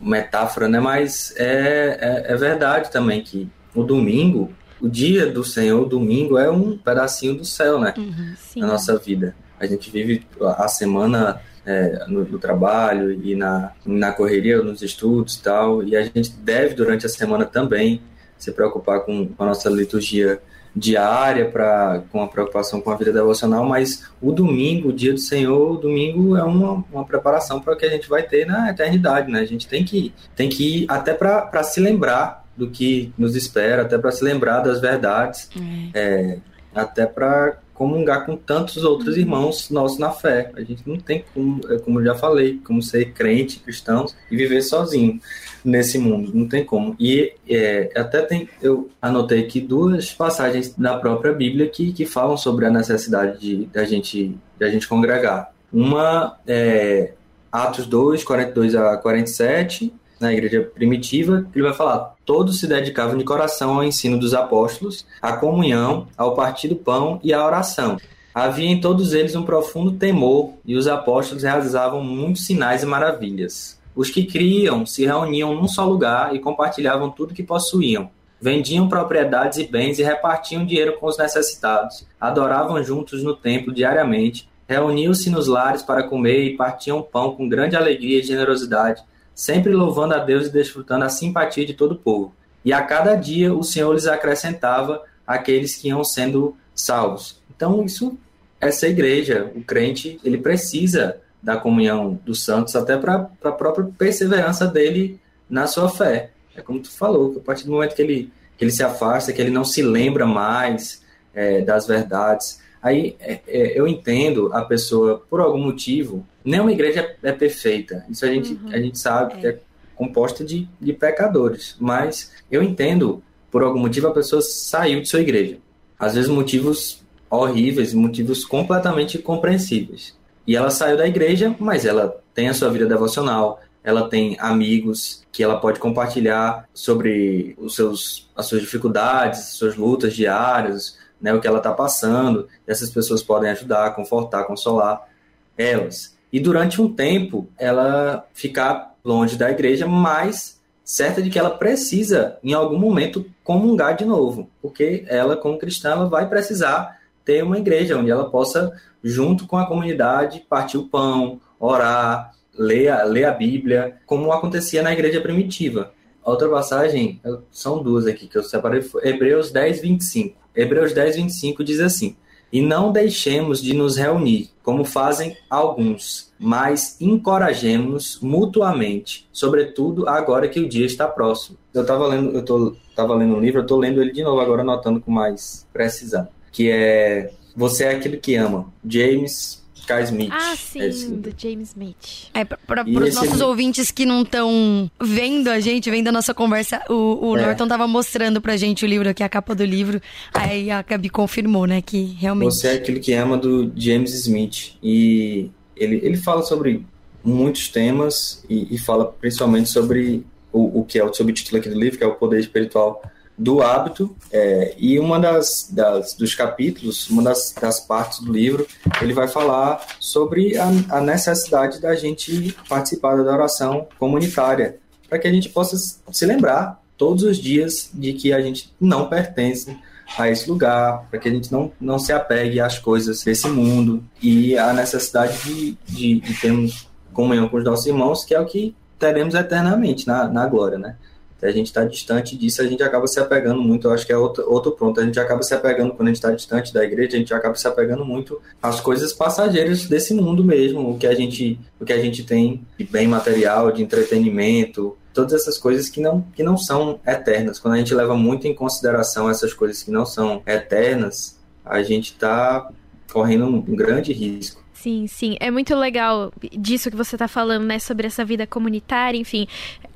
metáfora, 0.00 0.68
né? 0.68 0.80
Mas 0.80 1.34
é, 1.36 1.98
é, 2.00 2.32
é 2.32 2.36
verdade 2.36 2.90
também 2.90 3.22
que 3.22 3.46
o 3.74 3.82
domingo, 3.82 4.50
o 4.80 4.88
dia 4.88 5.26
do 5.26 5.44
Senhor, 5.44 5.82
o 5.82 5.86
domingo, 5.86 6.38
é 6.38 6.50
um 6.50 6.78
pedacinho 6.78 7.34
do 7.34 7.44
céu, 7.44 7.78
né? 7.78 7.92
Uhum. 7.98 8.34
Na 8.56 8.66
nossa 8.68 8.96
vida. 8.96 9.34
A 9.58 9.66
gente 9.66 9.90
vive 9.90 10.26
a 10.40 10.66
semana 10.66 11.42
é, 11.66 12.06
no, 12.08 12.24
no, 12.24 12.38
trabalho 12.38 13.12
e 13.12 13.34
na, 13.34 13.72
na 13.84 14.12
correria, 14.12 14.62
nos 14.62 14.80
estudos 14.80 15.34
e 15.34 15.42
tal, 15.42 15.82
e 15.82 15.94
a 15.94 16.02
gente 16.02 16.32
deve, 16.32 16.74
durante 16.74 17.04
a 17.04 17.08
semana 17.10 17.44
também, 17.44 18.00
se 18.38 18.50
preocupar 18.52 19.00
com, 19.00 19.28
com 19.28 19.42
a 19.42 19.46
nossa 19.46 19.68
liturgia 19.68 20.40
diária 20.74 21.50
para 21.50 22.02
com 22.10 22.22
a 22.22 22.28
preocupação 22.28 22.80
com 22.80 22.90
a 22.90 22.96
vida 22.96 23.12
devocional, 23.12 23.64
mas 23.64 24.04
o 24.20 24.32
domingo, 24.32 24.90
o 24.90 24.92
dia 24.92 25.12
do 25.12 25.18
Senhor, 25.18 25.72
o 25.72 25.76
domingo 25.76 26.36
é 26.36 26.42
uma, 26.42 26.84
uma 26.92 27.04
preparação 27.04 27.60
para 27.60 27.74
o 27.74 27.76
que 27.76 27.86
a 27.86 27.90
gente 27.90 28.08
vai 28.08 28.22
ter 28.22 28.46
na 28.46 28.70
eternidade, 28.70 29.30
né? 29.30 29.40
A 29.40 29.44
gente 29.44 29.66
tem 29.66 29.84
que, 29.84 30.14
tem 30.36 30.48
que 30.48 30.82
ir 30.82 30.86
até 30.88 31.12
para 31.12 31.62
se 31.62 31.80
lembrar 31.80 32.44
do 32.56 32.68
que 32.68 33.12
nos 33.16 33.34
espera, 33.34 33.82
até 33.82 33.96
para 33.96 34.12
se 34.12 34.22
lembrar 34.22 34.60
das 34.60 34.80
verdades, 34.80 35.48
é. 35.94 35.98
É, 35.98 36.38
até 36.74 37.06
para 37.06 37.58
comungar 37.80 38.26
com 38.26 38.36
tantos 38.36 38.84
outros 38.84 39.14
uhum. 39.14 39.22
irmãos 39.22 39.70
nossos 39.70 39.98
na 39.98 40.10
fé. 40.10 40.52
A 40.54 40.60
gente 40.60 40.86
não 40.86 40.98
tem 40.98 41.24
como, 41.32 41.62
é, 41.66 41.78
como 41.78 41.98
eu 41.98 42.04
já 42.04 42.14
falei, 42.14 42.60
como 42.62 42.82
ser 42.82 43.14
crente, 43.14 43.58
cristãos 43.58 44.14
e 44.30 44.36
viver 44.36 44.60
sozinho 44.60 45.18
nesse 45.64 45.96
mundo, 45.96 46.30
não 46.34 46.46
tem 46.46 46.62
como. 46.62 46.94
E 47.00 47.32
é, 47.48 47.90
até 47.96 48.20
tem, 48.20 48.50
eu 48.60 48.90
anotei 49.00 49.40
aqui 49.40 49.62
duas 49.62 50.12
passagens 50.12 50.74
da 50.76 50.98
própria 50.98 51.32
Bíblia 51.32 51.70
que, 51.70 51.90
que 51.94 52.04
falam 52.04 52.36
sobre 52.36 52.66
a 52.66 52.70
necessidade 52.70 53.40
de, 53.40 53.64
de, 53.64 53.78
a, 53.78 53.84
gente, 53.86 54.36
de 54.58 54.64
a 54.66 54.68
gente 54.68 54.86
congregar. 54.86 55.50
Uma 55.72 56.38
é 56.46 57.14
Atos 57.50 57.86
2, 57.86 58.22
42 58.22 58.74
a 58.74 58.98
47, 58.98 59.90
na 60.20 60.32
igreja 60.32 60.70
primitiva, 60.74 61.46
ele 61.54 61.64
vai 61.64 61.72
falar: 61.72 62.14
todos 62.24 62.60
se 62.60 62.66
dedicavam 62.66 63.16
de 63.16 63.24
coração 63.24 63.74
ao 63.74 63.82
ensino 63.82 64.18
dos 64.18 64.34
apóstolos, 64.34 65.06
à 65.20 65.32
comunhão, 65.32 66.06
ao 66.16 66.34
partir 66.34 66.68
do 66.68 66.76
pão 66.76 67.18
e 67.24 67.32
à 67.32 67.44
oração. 67.44 67.96
Havia 68.32 68.68
em 68.68 68.80
todos 68.80 69.12
eles 69.12 69.34
um 69.34 69.42
profundo 69.42 69.92
temor, 69.92 70.52
e 70.64 70.76
os 70.76 70.86
apóstolos 70.86 71.42
realizavam 71.42 72.04
muitos 72.04 72.46
sinais 72.46 72.82
e 72.82 72.86
maravilhas. 72.86 73.80
Os 73.96 74.08
que 74.08 74.24
criam 74.24 74.86
se 74.86 75.04
reuniam 75.04 75.54
num 75.54 75.66
só 75.66 75.84
lugar 75.84 76.34
e 76.34 76.38
compartilhavam 76.38 77.10
tudo 77.10 77.34
que 77.34 77.42
possuíam. 77.42 78.08
Vendiam 78.40 78.88
propriedades 78.88 79.58
e 79.58 79.66
bens 79.66 79.98
e 79.98 80.02
repartiam 80.02 80.64
dinheiro 80.64 80.96
com 80.98 81.06
os 81.06 81.18
necessitados. 81.18 82.06
Adoravam 82.18 82.82
juntos 82.82 83.22
no 83.22 83.36
templo 83.36 83.74
diariamente. 83.74 84.48
Reuniam-se 84.66 85.28
nos 85.28 85.48
lares 85.48 85.82
para 85.82 86.04
comer 86.04 86.44
e 86.44 86.56
partiam 86.56 87.02
pão 87.02 87.34
com 87.34 87.48
grande 87.48 87.76
alegria 87.76 88.20
e 88.20 88.22
generosidade, 88.22 89.02
sempre 89.40 89.72
louvando 89.72 90.12
a 90.12 90.18
Deus 90.18 90.48
e 90.48 90.52
desfrutando 90.52 91.02
a 91.02 91.08
simpatia 91.08 91.64
de 91.64 91.72
todo 91.72 91.92
o 91.92 91.98
povo. 91.98 92.34
E 92.62 92.74
a 92.74 92.82
cada 92.82 93.14
dia 93.14 93.54
o 93.54 93.62
Senhor 93.62 93.90
lhes 93.94 94.06
acrescentava 94.06 95.02
aqueles 95.26 95.76
que 95.76 95.88
iam 95.88 96.04
sendo 96.04 96.54
salvos. 96.74 97.40
Então, 97.48 97.82
isso, 97.82 98.18
essa 98.60 98.86
igreja, 98.86 99.50
o 99.56 99.64
crente, 99.64 100.20
ele 100.22 100.36
precisa 100.36 101.22
da 101.42 101.56
comunhão 101.56 102.20
dos 102.22 102.44
santos 102.44 102.76
até 102.76 102.98
para 102.98 103.30
a 103.42 103.52
própria 103.52 103.88
perseverança 103.96 104.66
dele 104.66 105.18
na 105.48 105.66
sua 105.66 105.88
fé. 105.88 106.32
É 106.54 106.60
como 106.60 106.78
tu 106.78 106.90
falou, 106.90 107.32
que 107.32 107.38
a 107.38 107.42
partir 107.42 107.64
do 107.64 107.72
momento 107.72 107.94
que 107.94 108.02
ele, 108.02 108.30
que 108.58 108.64
ele 108.66 108.70
se 108.70 108.82
afasta, 108.82 109.32
que 109.32 109.40
ele 109.40 109.48
não 109.48 109.64
se 109.64 109.80
lembra 109.80 110.26
mais 110.26 111.02
é, 111.32 111.62
das 111.62 111.86
verdades, 111.86 112.60
aí 112.82 113.16
é, 113.18 113.40
é, 113.48 113.80
eu 113.80 113.88
entendo 113.88 114.52
a 114.52 114.66
pessoa, 114.66 115.24
por 115.30 115.40
algum 115.40 115.62
motivo, 115.64 116.26
Nenhuma 116.44 116.72
igreja 116.72 117.16
é 117.22 117.32
perfeita. 117.32 118.04
Isso 118.08 118.24
a 118.24 118.28
gente, 118.28 118.52
uhum. 118.52 118.70
a 118.72 118.78
gente 118.78 118.98
sabe 118.98 119.34
é. 119.34 119.36
que 119.36 119.46
é 119.46 119.60
composta 119.94 120.44
de, 120.44 120.68
de 120.80 120.92
pecadores. 120.92 121.76
Mas 121.78 122.32
eu 122.50 122.62
entendo, 122.62 123.22
por 123.50 123.62
algum 123.62 123.78
motivo, 123.78 124.08
a 124.08 124.12
pessoa 124.12 124.40
saiu 124.40 125.00
de 125.00 125.08
sua 125.08 125.20
igreja. 125.20 125.58
Às 125.98 126.14
vezes 126.14 126.30
motivos 126.30 127.02
horríveis, 127.28 127.92
motivos 127.92 128.44
completamente 128.44 129.18
compreensíveis. 129.18 130.18
E 130.46 130.56
ela 130.56 130.70
saiu 130.70 130.96
da 130.96 131.06
igreja, 131.06 131.54
mas 131.58 131.84
ela 131.84 132.20
tem 132.34 132.48
a 132.48 132.54
sua 132.54 132.70
vida 132.70 132.86
devocional, 132.86 133.60
ela 133.84 134.08
tem 134.08 134.36
amigos 134.40 135.24
que 135.30 135.42
ela 135.42 135.60
pode 135.60 135.78
compartilhar 135.78 136.68
sobre 136.74 137.54
os 137.58 137.74
seus, 137.74 138.28
as 138.34 138.46
suas 138.46 138.62
dificuldades, 138.62 139.50
suas 139.50 139.76
lutas 139.76 140.14
diárias, 140.14 140.98
né, 141.20 141.32
o 141.32 141.40
que 141.40 141.46
ela 141.46 141.58
está 141.58 141.72
passando. 141.72 142.48
Essas 142.66 142.90
pessoas 142.90 143.22
podem 143.22 143.50
ajudar, 143.50 143.94
confortar, 143.94 144.44
consolar 144.44 145.08
elas 145.56 146.18
e 146.32 146.38
durante 146.38 146.80
um 146.80 146.92
tempo 146.92 147.48
ela 147.58 148.26
ficar 148.32 148.94
longe 149.04 149.36
da 149.36 149.50
igreja, 149.50 149.86
mas 149.86 150.60
certa 150.84 151.22
de 151.22 151.30
que 151.30 151.38
ela 151.38 151.50
precisa, 151.50 152.38
em 152.42 152.52
algum 152.52 152.78
momento, 152.78 153.24
comungar 153.44 153.96
de 153.96 154.04
novo, 154.04 154.50
porque 154.60 155.04
ela, 155.08 155.36
como 155.36 155.58
cristã, 155.58 155.90
ela 155.92 156.08
vai 156.08 156.28
precisar 156.28 156.98
ter 157.24 157.44
uma 157.44 157.58
igreja 157.58 157.96
onde 157.96 158.10
ela 158.10 158.28
possa, 158.28 158.72
junto 159.02 159.46
com 159.46 159.56
a 159.56 159.66
comunidade, 159.66 160.44
partir 160.48 160.78
o 160.78 160.88
pão, 160.88 161.40
orar, 161.58 162.32
ler 162.58 162.88
a, 162.88 163.04
ler 163.04 163.24
a 163.24 163.32
Bíblia, 163.32 163.98
como 164.04 164.32
acontecia 164.32 164.82
na 164.82 164.92
igreja 164.92 165.20
primitiva. 165.20 165.92
Outra 166.24 166.48
passagem, 166.48 167.20
são 167.50 167.82
duas 167.82 168.06
aqui 168.06 168.26
que 168.26 168.36
eu 168.36 168.42
separei, 168.42 168.84
Hebreus 169.02 169.50
10, 169.50 169.80
25. 169.80 170.36
Hebreus 170.54 170.92
10, 170.92 171.16
25 171.16 171.64
diz 171.64 171.80
assim: 171.80 172.16
e 172.52 172.60
não 172.60 172.92
deixemos 172.92 173.62
de 173.62 173.74
nos 173.74 173.96
reunir, 173.96 174.50
como 174.62 174.84
fazem 174.84 175.36
alguns, 175.48 176.32
mas 176.38 176.96
encorajemos 177.00 178.18
mutuamente, 178.20 179.28
sobretudo 179.32 180.08
agora 180.08 180.48
que 180.48 180.60
o 180.60 180.68
dia 180.68 180.86
está 180.86 181.06
próximo. 181.06 181.56
Eu 181.72 181.82
estava 181.82 182.06
lendo, 182.06 182.36
eu 182.36 182.44
tô, 182.44 182.76
tava 182.94 183.14
lendo 183.14 183.36
um 183.36 183.40
livro, 183.40 183.60
eu 183.60 183.62
estou 183.62 183.78
lendo 183.78 184.00
ele 184.00 184.12
de 184.12 184.22
novo 184.22 184.40
agora, 184.40 184.62
anotando 184.62 185.00
com 185.00 185.10
mais 185.10 185.66
precisão, 185.72 186.28
que 186.50 186.70
é 186.70 187.32
Você 187.56 187.84
é 187.84 187.90
aquilo 187.90 188.18
que 188.18 188.34
ama, 188.34 188.66
James 188.84 189.59
Sky 189.90 190.04
Smith. 190.04 190.30
Ah, 190.32 190.56
sim, 190.56 191.16
do 191.16 191.34
James 191.36 191.68
Smith. 191.68 192.30
É, 192.32 192.44
para 192.44 192.84
os 192.84 193.14
nossos 193.14 193.40
ouvintes 193.40 193.90
que 193.90 194.06
não 194.06 194.22
estão 194.22 194.90
vendo 195.00 195.48
a 195.48 195.58
gente, 195.58 195.90
vendo 195.90 196.08
a 196.08 196.12
nossa 196.12 196.32
conversa, 196.32 196.82
o, 196.88 197.30
o 197.30 197.36
é. 197.36 197.46
Norton 197.46 197.66
tava 197.66 197.86
mostrando 197.88 198.40
pra 198.40 198.56
gente 198.56 198.84
o 198.84 198.88
livro 198.88 199.08
aqui, 199.08 199.22
a 199.22 199.28
capa 199.28 199.54
do 199.54 199.64
livro. 199.64 200.00
Aí 200.32 200.70
a 200.70 200.82
Gabi 200.82 201.08
confirmou, 201.08 201.66
né, 201.66 201.82
que 201.82 202.16
realmente. 202.18 202.54
Você 202.54 202.68
é 202.68 202.72
aquilo 202.74 203.00
que 203.00 203.12
ama 203.14 203.36
do 203.36 203.72
James 203.76 204.14
Smith. 204.14 204.76
E 204.82 205.50
ele, 205.76 206.00
ele 206.02 206.16
fala 206.16 206.42
sobre 206.42 206.84
muitos 207.24 207.68
temas 207.68 208.44
e, 208.48 208.74
e 208.74 208.78
fala 208.78 209.06
principalmente 209.06 209.68
sobre 209.68 210.24
o, 210.52 210.80
o 210.80 210.84
que 210.84 210.98
é 210.98 211.04
o 211.04 211.12
subtítulo 211.12 211.58
aqui 211.58 211.68
do 211.68 211.78
livro, 211.78 211.98
que 211.98 212.04
é 212.04 212.06
o 212.06 212.14
poder 212.14 212.40
espiritual 212.40 213.02
do 213.40 213.62
hábito 213.62 214.14
é, 214.30 214.74
e 214.76 214.98
uma 214.98 215.18
das, 215.18 215.66
das, 215.72 216.12
dos 216.12 216.34
capítulos, 216.34 217.08
uma 217.08 217.22
das, 217.22 217.54
das, 217.58 217.80
partes 217.80 218.20
do 218.20 218.30
livro, 218.30 218.66
ele 219.00 219.14
vai 219.14 219.26
falar 219.26 219.80
sobre 219.98 220.58
a, 220.58 220.66
a 220.90 221.00
necessidade 221.00 221.80
da 221.80 221.94
gente 221.94 222.54
participar 222.68 223.16
da 223.16 223.32
oração 223.32 223.88
comunitária, 223.98 224.76
para 225.08 225.18
que 225.18 225.26
a 225.26 225.32
gente 225.32 225.48
possa 225.48 225.74
se 226.12 226.26
lembrar 226.26 226.82
todos 226.98 227.24
os 227.24 227.38
dias 227.38 227.88
de 227.94 228.12
que 228.12 228.30
a 228.30 228.42
gente 228.42 228.74
não 228.78 229.08
pertence 229.08 229.74
a 230.18 230.28
esse 230.28 230.50
lugar, 230.50 231.06
para 231.10 231.18
que 231.18 231.30
a 231.30 231.32
gente 231.32 231.50
não, 231.50 231.72
não 231.80 231.98
se 231.98 232.12
apegue 232.12 232.60
às 232.60 232.78
coisas 232.78 233.24
desse 233.24 233.48
mundo 233.48 234.04
e 234.20 234.58
a 234.58 234.70
necessidade 234.74 235.42
de, 235.44 235.78
de, 235.88 236.20
de 236.20 236.34
termos 236.34 236.86
comunhão 237.14 237.48
com 237.48 237.56
os 237.56 237.64
nossos 237.64 237.86
irmãos, 237.86 238.22
que 238.22 238.34
é 238.34 238.40
o 238.40 238.44
que 238.44 238.76
teremos 238.98 239.34
eternamente 239.34 240.06
na, 240.06 240.28
na 240.28 240.46
glória, 240.46 240.76
né? 240.76 240.96
A 241.42 241.50
gente 241.50 241.66
está 241.66 241.84
distante 241.84 242.36
disso, 242.36 242.60
a 242.60 242.66
gente 242.66 242.82
acaba 242.82 243.06
se 243.06 243.18
apegando 243.18 243.62
muito. 243.62 243.88
Eu 243.88 243.92
acho 243.92 244.06
que 244.06 244.12
é 244.12 244.16
outro, 244.16 244.44
outro 244.50 244.72
ponto. 244.72 245.00
A 245.00 245.04
gente 245.04 245.18
acaba 245.18 245.42
se 245.42 245.54
apegando, 245.54 245.94
quando 245.94 246.08
a 246.08 246.10
gente 246.10 246.16
está 246.16 246.30
distante 246.30 246.72
da 246.72 246.84
igreja, 246.84 247.16
a 247.16 247.18
gente 247.18 247.32
acaba 247.32 247.54
se 247.54 247.66
apegando 247.66 248.04
muito 248.04 248.40
às 248.62 248.80
coisas 248.80 249.12
passageiras 249.12 249.86
desse 249.86 250.14
mundo 250.14 250.44
mesmo. 250.44 250.90
O 250.90 250.98
que 250.98 251.06
a 251.06 251.14
gente, 251.14 251.58
o 251.80 251.84
que 251.84 251.92
a 251.92 252.00
gente 252.00 252.24
tem 252.24 252.64
de 252.78 252.84
bem 252.84 253.08
material, 253.08 253.72
de 253.72 253.82
entretenimento, 253.82 254.96
todas 255.12 255.32
essas 255.32 255.58
coisas 255.58 255.88
que 255.88 256.00
não, 256.00 256.22
que 256.34 256.42
não 256.42 256.56
são 256.56 257.00
eternas. 257.06 257.58
Quando 257.58 257.74
a 257.74 257.78
gente 257.78 257.94
leva 257.94 258.16
muito 258.16 258.46
em 258.46 258.54
consideração 258.54 259.28
essas 259.28 259.52
coisas 259.52 259.82
que 259.82 259.90
não 259.90 260.04
são 260.04 260.42
eternas, 260.46 261.38
a 261.64 261.82
gente 261.82 262.12
está 262.12 262.70
correndo 263.12 263.46
um 263.46 263.76
grande 263.76 264.12
risco. 264.12 264.59
Sim, 264.82 265.06
sim. 265.06 265.36
É 265.40 265.50
muito 265.50 265.74
legal 265.74 266.32
disso 266.52 266.90
que 266.90 266.96
você 266.96 267.14
tá 267.14 267.28
falando, 267.28 267.66
né? 267.66 267.78
Sobre 267.78 268.06
essa 268.06 268.24
vida 268.24 268.46
comunitária, 268.46 269.18
enfim. 269.18 269.46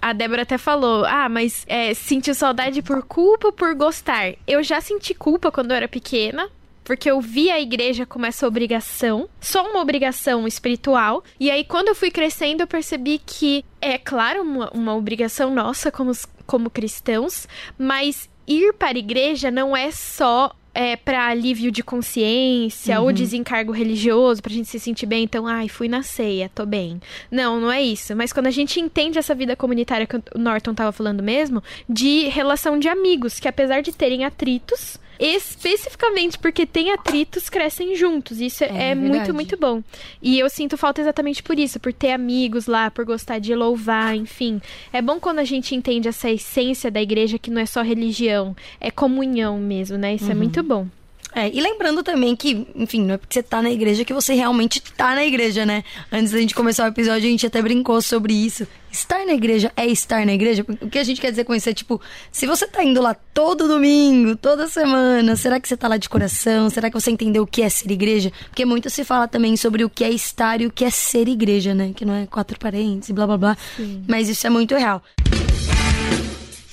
A 0.00 0.12
Débora 0.12 0.42
até 0.42 0.58
falou: 0.58 1.06
ah, 1.06 1.26
mas 1.26 1.64
é, 1.66 1.94
sentiu 1.94 2.34
saudade 2.34 2.82
por 2.82 3.02
culpa 3.02 3.50
por 3.50 3.74
gostar? 3.74 4.34
Eu 4.46 4.62
já 4.62 4.82
senti 4.82 5.14
culpa 5.14 5.50
quando 5.50 5.70
eu 5.70 5.76
era 5.78 5.88
pequena, 5.88 6.50
porque 6.84 7.10
eu 7.10 7.18
vi 7.18 7.50
a 7.50 7.58
igreja 7.58 8.04
como 8.04 8.26
essa 8.26 8.46
obrigação, 8.46 9.26
só 9.40 9.66
uma 9.66 9.80
obrigação 9.80 10.46
espiritual. 10.46 11.24
E 11.40 11.50
aí, 11.50 11.64
quando 11.64 11.88
eu 11.88 11.94
fui 11.94 12.10
crescendo, 12.10 12.60
eu 12.60 12.66
percebi 12.66 13.18
que 13.24 13.64
é, 13.80 13.96
claro, 13.96 14.42
uma, 14.42 14.70
uma 14.74 14.94
obrigação 14.94 15.54
nossa 15.54 15.90
como, 15.90 16.12
como 16.46 16.68
cristãos, 16.68 17.48
mas 17.78 18.28
ir 18.46 18.74
para 18.74 18.98
a 18.98 19.00
igreja 19.00 19.50
não 19.50 19.74
é 19.74 19.90
só 19.90 20.54
é, 20.74 20.96
para 20.96 21.28
alívio 21.28 21.70
de 21.70 21.82
consciência 21.82 22.98
uhum. 22.98 23.06
ou 23.06 23.12
desencargo 23.12 23.72
religioso, 23.72 24.42
pra 24.42 24.52
gente 24.52 24.68
se 24.68 24.80
sentir 24.80 25.06
bem, 25.06 25.24
então, 25.24 25.46
ai, 25.46 25.68
fui 25.68 25.88
na 25.88 26.02
ceia, 26.02 26.50
tô 26.52 26.66
bem. 26.66 27.00
Não, 27.30 27.60
não 27.60 27.70
é 27.70 27.80
isso. 27.80 28.14
Mas 28.16 28.32
quando 28.32 28.48
a 28.48 28.50
gente 28.50 28.80
entende 28.80 29.18
essa 29.18 29.34
vida 29.34 29.54
comunitária 29.54 30.06
que 30.06 30.16
o 30.16 30.22
Norton 30.36 30.74
tava 30.74 30.90
falando 30.90 31.22
mesmo, 31.22 31.62
de 31.88 32.28
relação 32.28 32.78
de 32.78 32.88
amigos, 32.88 33.38
que 33.38 33.48
apesar 33.48 33.80
de 33.80 33.92
terem 33.92 34.24
atritos, 34.24 34.98
especificamente 35.18 36.38
porque 36.38 36.66
tem 36.66 36.92
atritos, 36.92 37.48
crescem 37.48 37.94
juntos. 37.94 38.40
Isso 38.40 38.64
é, 38.64 38.90
é 38.90 38.94
muito, 38.94 39.32
muito 39.32 39.56
bom. 39.56 39.82
E 40.22 40.38
eu 40.38 40.48
sinto 40.48 40.76
falta 40.76 41.00
exatamente 41.00 41.42
por 41.42 41.58
isso, 41.58 41.80
por 41.80 41.92
ter 41.92 42.12
amigos 42.12 42.66
lá, 42.66 42.90
por 42.90 43.04
gostar 43.04 43.38
de 43.38 43.54
louvar, 43.54 44.14
enfim. 44.14 44.60
É 44.92 45.00
bom 45.00 45.20
quando 45.20 45.38
a 45.38 45.44
gente 45.44 45.74
entende 45.74 46.08
essa 46.08 46.30
essência 46.30 46.90
da 46.90 47.00
igreja 47.00 47.38
que 47.38 47.50
não 47.50 47.60
é 47.60 47.66
só 47.66 47.82
religião, 47.82 48.56
é 48.80 48.90
comunhão 48.90 49.58
mesmo, 49.58 49.96
né? 49.96 50.14
Isso 50.14 50.24
é 50.24 50.28
uhum. 50.28 50.32
é 50.32 50.36
muito 50.36 50.62
bom. 50.62 50.88
É, 51.34 51.50
e 51.52 51.60
lembrando 51.60 52.02
também 52.02 52.36
que, 52.36 52.66
enfim, 52.76 53.02
não 53.02 53.14
é 53.14 53.18
porque 53.18 53.34
você 53.34 53.42
tá 53.42 53.60
na 53.60 53.70
igreja 53.70 54.04
que 54.04 54.14
você 54.14 54.34
realmente 54.34 54.80
tá 54.80 55.14
na 55.16 55.24
igreja, 55.24 55.66
né? 55.66 55.82
Antes 56.12 56.32
da 56.32 56.38
gente 56.38 56.54
começar 56.54 56.84
o 56.84 56.88
episódio, 56.88 57.26
a 57.26 57.30
gente 57.30 57.46
até 57.46 57.60
brincou 57.60 58.00
sobre 58.00 58.32
isso. 58.32 58.66
Estar 58.92 59.26
na 59.26 59.32
igreja 59.32 59.72
é 59.76 59.84
estar 59.86 60.24
na 60.24 60.32
igreja? 60.32 60.64
O 60.80 60.88
que 60.88 60.98
a 60.98 61.02
gente 61.02 61.20
quer 61.20 61.30
dizer 61.30 61.42
com 61.42 61.52
isso 61.52 61.68
é 61.68 61.74
tipo, 61.74 62.00
se 62.30 62.46
você 62.46 62.64
tá 62.68 62.84
indo 62.84 63.02
lá 63.02 63.12
todo 63.12 63.66
domingo, 63.66 64.36
toda 64.36 64.68
semana, 64.68 65.34
será 65.34 65.58
que 65.58 65.66
você 65.66 65.76
tá 65.76 65.88
lá 65.88 65.96
de 65.96 66.08
coração? 66.08 66.70
Será 66.70 66.88
que 66.88 67.00
você 67.00 67.10
entendeu 67.10 67.42
o 67.42 67.46
que 67.46 67.62
é 67.62 67.68
ser 67.68 67.90
igreja? 67.90 68.30
Porque 68.48 68.64
muito 68.64 68.88
se 68.88 69.02
fala 69.02 69.26
também 69.26 69.56
sobre 69.56 69.84
o 69.84 69.90
que 69.90 70.04
é 70.04 70.10
estar 70.10 70.60
e 70.60 70.66
o 70.66 70.70
que 70.70 70.84
é 70.84 70.90
ser 70.90 71.26
igreja, 71.26 71.74
né? 71.74 71.92
Que 71.94 72.04
não 72.04 72.14
é 72.14 72.26
quatro 72.26 72.56
parentes 72.60 73.08
e 73.08 73.12
blá 73.12 73.26
blá 73.26 73.36
blá. 73.36 73.58
Sim. 73.76 74.04
Mas 74.06 74.28
isso 74.28 74.46
é 74.46 74.50
muito 74.50 74.76
real. 74.76 75.02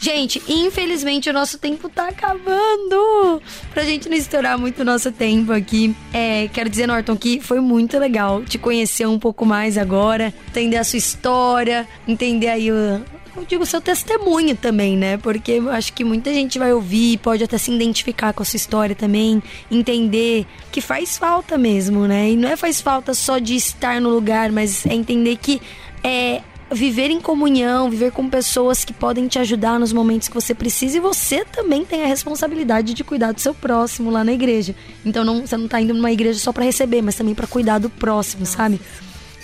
Gente, 0.01 0.41
infelizmente 0.47 1.29
o 1.29 1.33
nosso 1.33 1.59
tempo 1.59 1.87
tá 1.87 2.07
acabando. 2.07 3.39
Pra 3.71 3.83
gente 3.83 4.09
não 4.09 4.17
estourar 4.17 4.57
muito 4.57 4.81
o 4.81 4.83
nosso 4.83 5.11
tempo 5.11 5.53
aqui, 5.53 5.95
é, 6.11 6.47
quero 6.47 6.71
dizer, 6.71 6.87
Norton, 6.87 7.15
que 7.15 7.39
foi 7.39 7.59
muito 7.59 7.99
legal 7.99 8.43
te 8.43 8.57
conhecer 8.57 9.05
um 9.05 9.19
pouco 9.19 9.45
mais 9.45 9.77
agora, 9.77 10.33
entender 10.47 10.77
a 10.77 10.83
sua 10.83 10.97
história, 10.97 11.87
entender 12.07 12.47
aí 12.47 12.71
o, 12.71 12.99
eu 13.37 13.45
digo 13.47 13.63
seu 13.63 13.79
testemunho 13.79 14.55
também, 14.55 14.97
né? 14.97 15.17
Porque 15.17 15.51
eu 15.51 15.69
acho 15.69 15.93
que 15.93 16.03
muita 16.03 16.33
gente 16.33 16.57
vai 16.57 16.73
ouvir, 16.73 17.19
pode 17.19 17.43
até 17.43 17.59
se 17.59 17.71
identificar 17.71 18.33
com 18.33 18.41
a 18.41 18.45
sua 18.45 18.57
história 18.57 18.95
também, 18.95 19.41
entender 19.69 20.47
que 20.71 20.81
faz 20.81 21.15
falta 21.15 21.59
mesmo, 21.59 22.07
né? 22.07 22.31
E 22.31 22.35
não 22.35 22.49
é 22.49 22.55
faz 22.55 22.81
falta 22.81 23.13
só 23.13 23.37
de 23.37 23.55
estar 23.55 24.01
no 24.01 24.09
lugar, 24.09 24.51
mas 24.51 24.83
é 24.83 24.95
entender 24.95 25.37
que 25.37 25.61
é, 26.03 26.41
viver 26.71 27.11
em 27.11 27.19
comunhão, 27.19 27.89
viver 27.89 28.11
com 28.11 28.29
pessoas 28.29 28.85
que 28.85 28.93
podem 28.93 29.27
te 29.27 29.37
ajudar 29.39 29.79
nos 29.79 29.91
momentos 29.91 30.27
que 30.27 30.33
você 30.33 30.55
precisa 30.55 30.97
e 30.97 30.99
você 30.99 31.43
também 31.43 31.83
tem 31.83 32.03
a 32.03 32.07
responsabilidade 32.07 32.93
de 32.93 33.03
cuidar 33.03 33.33
do 33.33 33.41
seu 33.41 33.53
próximo 33.53 34.09
lá 34.09 34.23
na 34.23 34.31
igreja. 34.31 34.73
Então 35.05 35.23
não, 35.23 35.45
você 35.45 35.57
não 35.57 35.65
está 35.65 35.81
indo 35.81 35.93
numa 35.93 36.11
igreja 36.11 36.39
só 36.39 36.51
para 36.51 36.63
receber, 36.63 37.01
mas 37.01 37.15
também 37.15 37.35
para 37.35 37.47
cuidar 37.47 37.79
do 37.79 37.89
próximo, 37.89 38.45
sabe? 38.45 38.79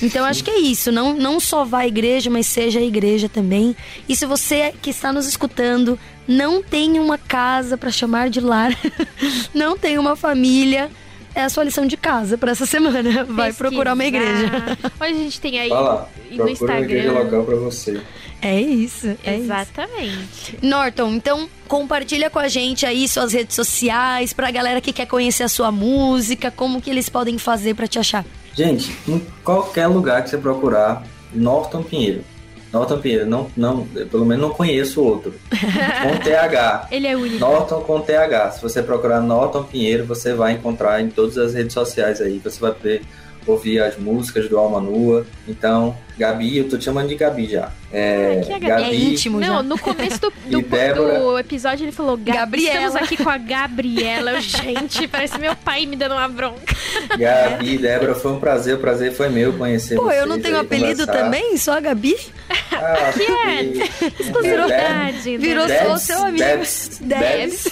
Então 0.01 0.23
acho 0.25 0.43
que 0.43 0.51
é 0.51 0.59
isso, 0.59 0.91
não, 0.91 1.15
não 1.15 1.39
só 1.39 1.65
vá 1.65 1.79
à 1.79 1.87
igreja, 1.87 2.29
mas 2.29 2.45
seja 2.45 2.79
a 2.79 2.83
igreja 2.83 3.27
também. 3.27 3.75
E 4.07 4.15
se 4.15 4.25
você 4.25 4.73
que 4.81 4.91
está 4.91 5.11
nos 5.11 5.27
escutando 5.27 5.99
não 6.27 6.61
tem 6.61 6.99
uma 6.99 7.17
casa 7.17 7.77
para 7.77 7.89
chamar 7.89 8.29
de 8.29 8.39
lar, 8.39 8.77
não 9.53 9.77
tem 9.77 9.97
uma 9.97 10.15
família, 10.15 10.91
é 11.37 11.43
a 11.43 11.49
sua 11.49 11.63
lição 11.63 11.85
de 11.85 11.95
casa 11.95 12.35
para 12.35 12.51
essa 12.51 12.65
semana. 12.65 13.23
Vai 13.29 13.49
Pesquisa. 13.49 13.69
procurar 13.69 13.93
uma 13.93 14.03
igreja. 14.03 14.51
Hoje 14.99 15.11
a 15.11 15.13
gente 15.13 15.39
tem 15.39 15.59
aí 15.59 15.69
Fala, 15.69 16.09
no 16.31 16.49
Instagram. 16.49 16.75
Uma 16.77 16.85
igreja 16.85 17.11
local 17.11 17.43
para 17.43 17.55
você. 17.57 18.01
É 18.41 18.59
isso. 18.59 19.15
É 19.23 19.35
Exatamente. 19.35 20.55
Isso. 20.55 20.65
Norton, 20.65 21.13
então 21.13 21.47
compartilha 21.67 22.29
com 22.29 22.39
a 22.39 22.47
gente 22.47 22.85
aí 22.85 23.07
suas 23.07 23.33
redes 23.33 23.55
sociais 23.55 24.33
pra 24.33 24.49
galera 24.49 24.81
que 24.81 24.91
quer 24.91 25.05
conhecer 25.05 25.43
a 25.43 25.49
sua 25.49 25.71
música, 25.71 26.49
como 26.49 26.81
que 26.81 26.89
eles 26.89 27.07
podem 27.07 27.37
fazer 27.37 27.75
para 27.75 27.87
te 27.87 27.99
achar. 27.99 28.25
Gente, 28.55 28.91
em 29.07 29.19
qualquer 29.43 29.85
lugar 29.85 30.23
que 30.23 30.31
você 30.31 30.37
procurar, 30.37 31.05
Norton 31.31 31.83
Pinheiro. 31.83 32.23
Norton 32.71 32.99
Pinheiro, 32.99 33.25
não, 33.25 33.49
não, 33.55 33.85
pelo 33.85 34.25
menos 34.25 34.41
não 34.41 34.53
conheço 34.53 35.01
outro. 35.03 35.33
Com 35.49 36.17
TH. 36.23 36.87
Ele 36.91 37.07
é 37.07 37.15
único. 37.15 37.39
Norton 37.39 37.81
com 37.81 38.01
TH. 38.01 38.51
Se 38.51 38.61
você 38.61 38.83
procurar 38.83 39.21
Norton 39.21 39.63
Pinheiro, 39.63 40.05
você 40.05 40.33
vai 40.33 40.53
encontrar 40.53 41.01
em 41.01 41.09
todas 41.09 41.37
as 41.37 41.53
redes 41.53 41.73
sociais 41.73 42.21
aí. 42.21 42.39
Você 42.43 42.59
vai 42.59 42.73
ver 42.73 43.01
ouvir 43.47 43.81
as 43.81 43.97
músicas 43.97 44.49
do 44.49 44.57
Alma 44.57 44.79
Nua. 44.79 45.25
Então, 45.47 45.95
Gabi, 46.17 46.57
eu 46.57 46.69
tô 46.69 46.77
te 46.77 46.85
chamando 46.85 47.07
de 47.07 47.15
Gabi 47.15 47.47
já. 47.47 47.71
É, 47.91 48.39
aqui 48.41 48.51
é 48.51 48.59
Gabi. 48.59 48.83
Gabi. 48.83 48.83
É 48.83 48.95
íntimo 48.95 49.39
Não, 49.39 49.57
já. 49.57 49.63
no 49.63 49.79
começo 49.79 50.19
do, 50.19 50.31
do, 50.49 50.61
Débora... 50.61 51.19
do, 51.19 51.39
episódio 51.39 51.85
ele 51.85 51.91
falou 51.91 52.17
Gabriela. 52.17 52.85
Estamos 52.87 52.95
aqui 52.95 53.17
com 53.23 53.29
a 53.29 53.37
Gabriela. 53.37 54.41
gente, 54.41 55.07
parece 55.07 55.39
meu 55.39 55.55
pai 55.55 55.85
me 55.85 55.95
dando 55.95 56.13
uma 56.13 56.27
bronca. 56.27 56.75
Gabi, 57.17 57.77
Débora, 57.77 58.15
foi 58.15 58.31
um 58.31 58.39
prazer. 58.39 58.75
O 58.75 58.79
prazer 58.79 59.13
foi 59.13 59.29
meu 59.29 59.53
conhecer 59.53 59.95
Pô, 59.95 60.03
vocês. 60.03 60.15
Pô, 60.15 60.21
eu 60.21 60.27
não 60.27 60.41
tenho 60.41 60.59
apelido 60.59 61.05
conversar. 61.05 61.23
também? 61.23 61.57
Só 61.57 61.77
a 61.77 61.79
Gabi? 61.79 62.15
Ah, 62.77 63.11
que 63.13 63.23
é? 63.23 63.63
Exclusividade. 64.19 65.37
Virou 65.37 65.67
só 65.67 65.97
seu 65.97 66.23
amigo. 66.23 66.37
Debs. 66.37 67.01
Debs. 67.01 67.67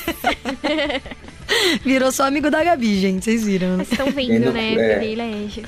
Debs. 0.61 1.01
Virou 1.83 2.11
só 2.11 2.23
amigo 2.23 2.49
da 2.49 2.63
Gabi, 2.63 2.99
gente. 2.99 3.23
Vocês 3.23 3.45
viram. 3.45 3.75
Vocês 3.77 3.91
estão 3.91 4.11
vendo, 4.11 4.51
né? 4.51 4.73
É. 4.73 4.97
Privilégio. 4.97 5.63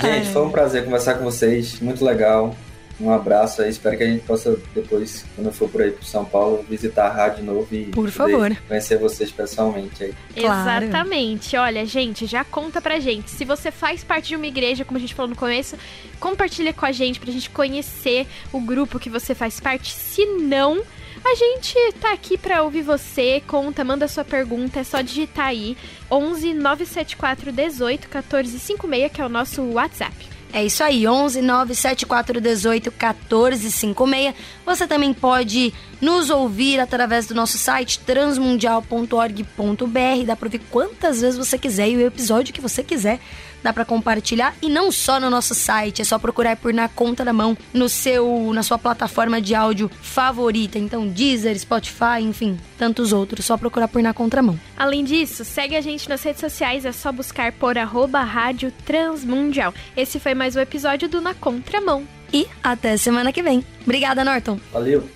Gente, 0.00 0.28
foi 0.32 0.46
um 0.46 0.50
prazer 0.50 0.84
conversar 0.84 1.14
com 1.14 1.24
vocês. 1.24 1.80
Muito 1.80 2.04
legal. 2.04 2.56
Um 3.00 3.10
abraço 3.10 3.62
aí. 3.62 3.70
Espero 3.70 3.96
que 3.96 4.02
a 4.02 4.06
gente 4.06 4.24
possa, 4.24 4.58
depois, 4.74 5.24
quando 5.34 5.48
eu 5.48 5.52
for 5.52 5.68
por 5.68 5.82
aí 5.82 5.90
pro 5.90 6.04
São 6.04 6.24
Paulo, 6.24 6.64
visitar 6.68 7.06
a 7.06 7.10
rádio 7.10 7.38
de 7.38 7.42
novo 7.42 7.68
e 7.74 7.86
por 7.86 8.10
favor. 8.10 8.56
conhecer 8.66 8.98
vocês 8.98 9.30
pessoalmente 9.30 10.04
aí. 10.04 10.14
Claro. 10.34 10.86
Exatamente. 10.86 11.56
Olha, 11.56 11.84
gente, 11.84 12.26
já 12.26 12.44
conta 12.44 12.80
pra 12.80 12.98
gente. 12.98 13.30
Se 13.30 13.44
você 13.44 13.70
faz 13.70 14.02
parte 14.02 14.28
de 14.28 14.36
uma 14.36 14.46
igreja, 14.46 14.84
como 14.84 14.96
a 14.96 15.00
gente 15.00 15.14
falou 15.14 15.30
no 15.30 15.36
começo, 15.36 15.76
compartilha 16.18 16.72
com 16.72 16.86
a 16.86 16.92
gente 16.92 17.20
pra 17.20 17.30
gente 17.30 17.50
conhecer 17.50 18.26
o 18.52 18.60
grupo 18.60 18.98
que 18.98 19.10
você 19.10 19.34
faz 19.34 19.60
parte. 19.60 19.92
Se 19.92 20.24
não 20.24 20.82
a 21.24 21.34
gente 21.34 21.74
tá 22.00 22.12
aqui 22.12 22.38
para 22.38 22.62
ouvir 22.62 22.82
você, 22.82 23.42
conta, 23.48 23.82
manda 23.82 24.06
sua 24.06 24.24
pergunta, 24.24 24.78
é 24.78 24.84
só 24.84 25.00
digitar 25.00 25.46
aí 25.46 25.76
11 26.08 26.54
974 26.54 27.50
18 27.50 28.08
14 28.08 28.58
56, 28.58 29.12
que 29.12 29.20
é 29.20 29.26
o 29.26 29.28
nosso 29.28 29.60
WhatsApp. 29.72 30.35
É 30.56 30.64
isso 30.64 30.82
aí, 30.82 31.06
11 31.06 31.42
974 31.42 32.40
18 32.40 32.90
14 32.90 33.70
56. 33.70 34.34
Você 34.64 34.86
também 34.86 35.12
pode 35.12 35.74
nos 36.00 36.30
ouvir 36.30 36.80
através 36.80 37.26
do 37.26 37.34
nosso 37.34 37.58
site 37.58 37.98
transmundial.org.br. 37.98 40.24
Dá 40.24 40.34
para 40.34 40.46
ouvir 40.46 40.62
quantas 40.70 41.20
vezes 41.20 41.36
você 41.36 41.58
quiser 41.58 41.90
e 41.90 41.98
o 41.98 42.06
episódio 42.06 42.54
que 42.54 42.60
você 42.62 42.82
quiser 42.82 43.20
dá 43.66 43.72
para 43.72 43.84
compartilhar 43.84 44.54
e 44.62 44.68
não 44.68 44.92
só 44.92 45.18
no 45.18 45.28
nosso 45.28 45.52
site, 45.52 46.00
é 46.00 46.04
só 46.04 46.20
procurar 46.20 46.56
por 46.56 46.72
Na 46.72 46.88
Conta 46.88 47.24
da 47.24 47.32
Mão 47.32 47.58
no 47.74 47.88
seu 47.88 48.52
na 48.54 48.62
sua 48.62 48.78
plataforma 48.78 49.40
de 49.40 49.56
áudio 49.56 49.90
favorita, 50.00 50.78
então 50.78 51.08
Deezer, 51.08 51.58
Spotify, 51.58 52.20
enfim, 52.20 52.56
tantos 52.78 53.12
outros, 53.12 53.44
só 53.44 53.56
procurar 53.56 53.88
por 53.88 54.00
Na 54.00 54.14
Contramão. 54.14 54.58
Além 54.76 55.04
disso, 55.04 55.44
segue 55.44 55.74
a 55.74 55.80
gente 55.80 56.08
nas 56.08 56.22
redes 56.22 56.40
sociais, 56.40 56.84
é 56.84 56.92
só 56.92 57.10
buscar 57.10 57.50
por 57.50 57.76
arroba 57.76 58.20
rádio 58.20 58.72
transmundial. 58.84 59.74
Esse 59.96 60.20
foi 60.20 60.34
mais 60.34 60.54
um 60.54 60.60
episódio 60.60 61.08
do 61.08 61.20
Na 61.20 61.34
Contramão. 61.34 62.06
E 62.32 62.46
até 62.62 62.96
semana 62.96 63.32
que 63.32 63.42
vem. 63.42 63.64
Obrigada, 63.82 64.24
Norton. 64.24 64.60
Valeu. 64.72 65.15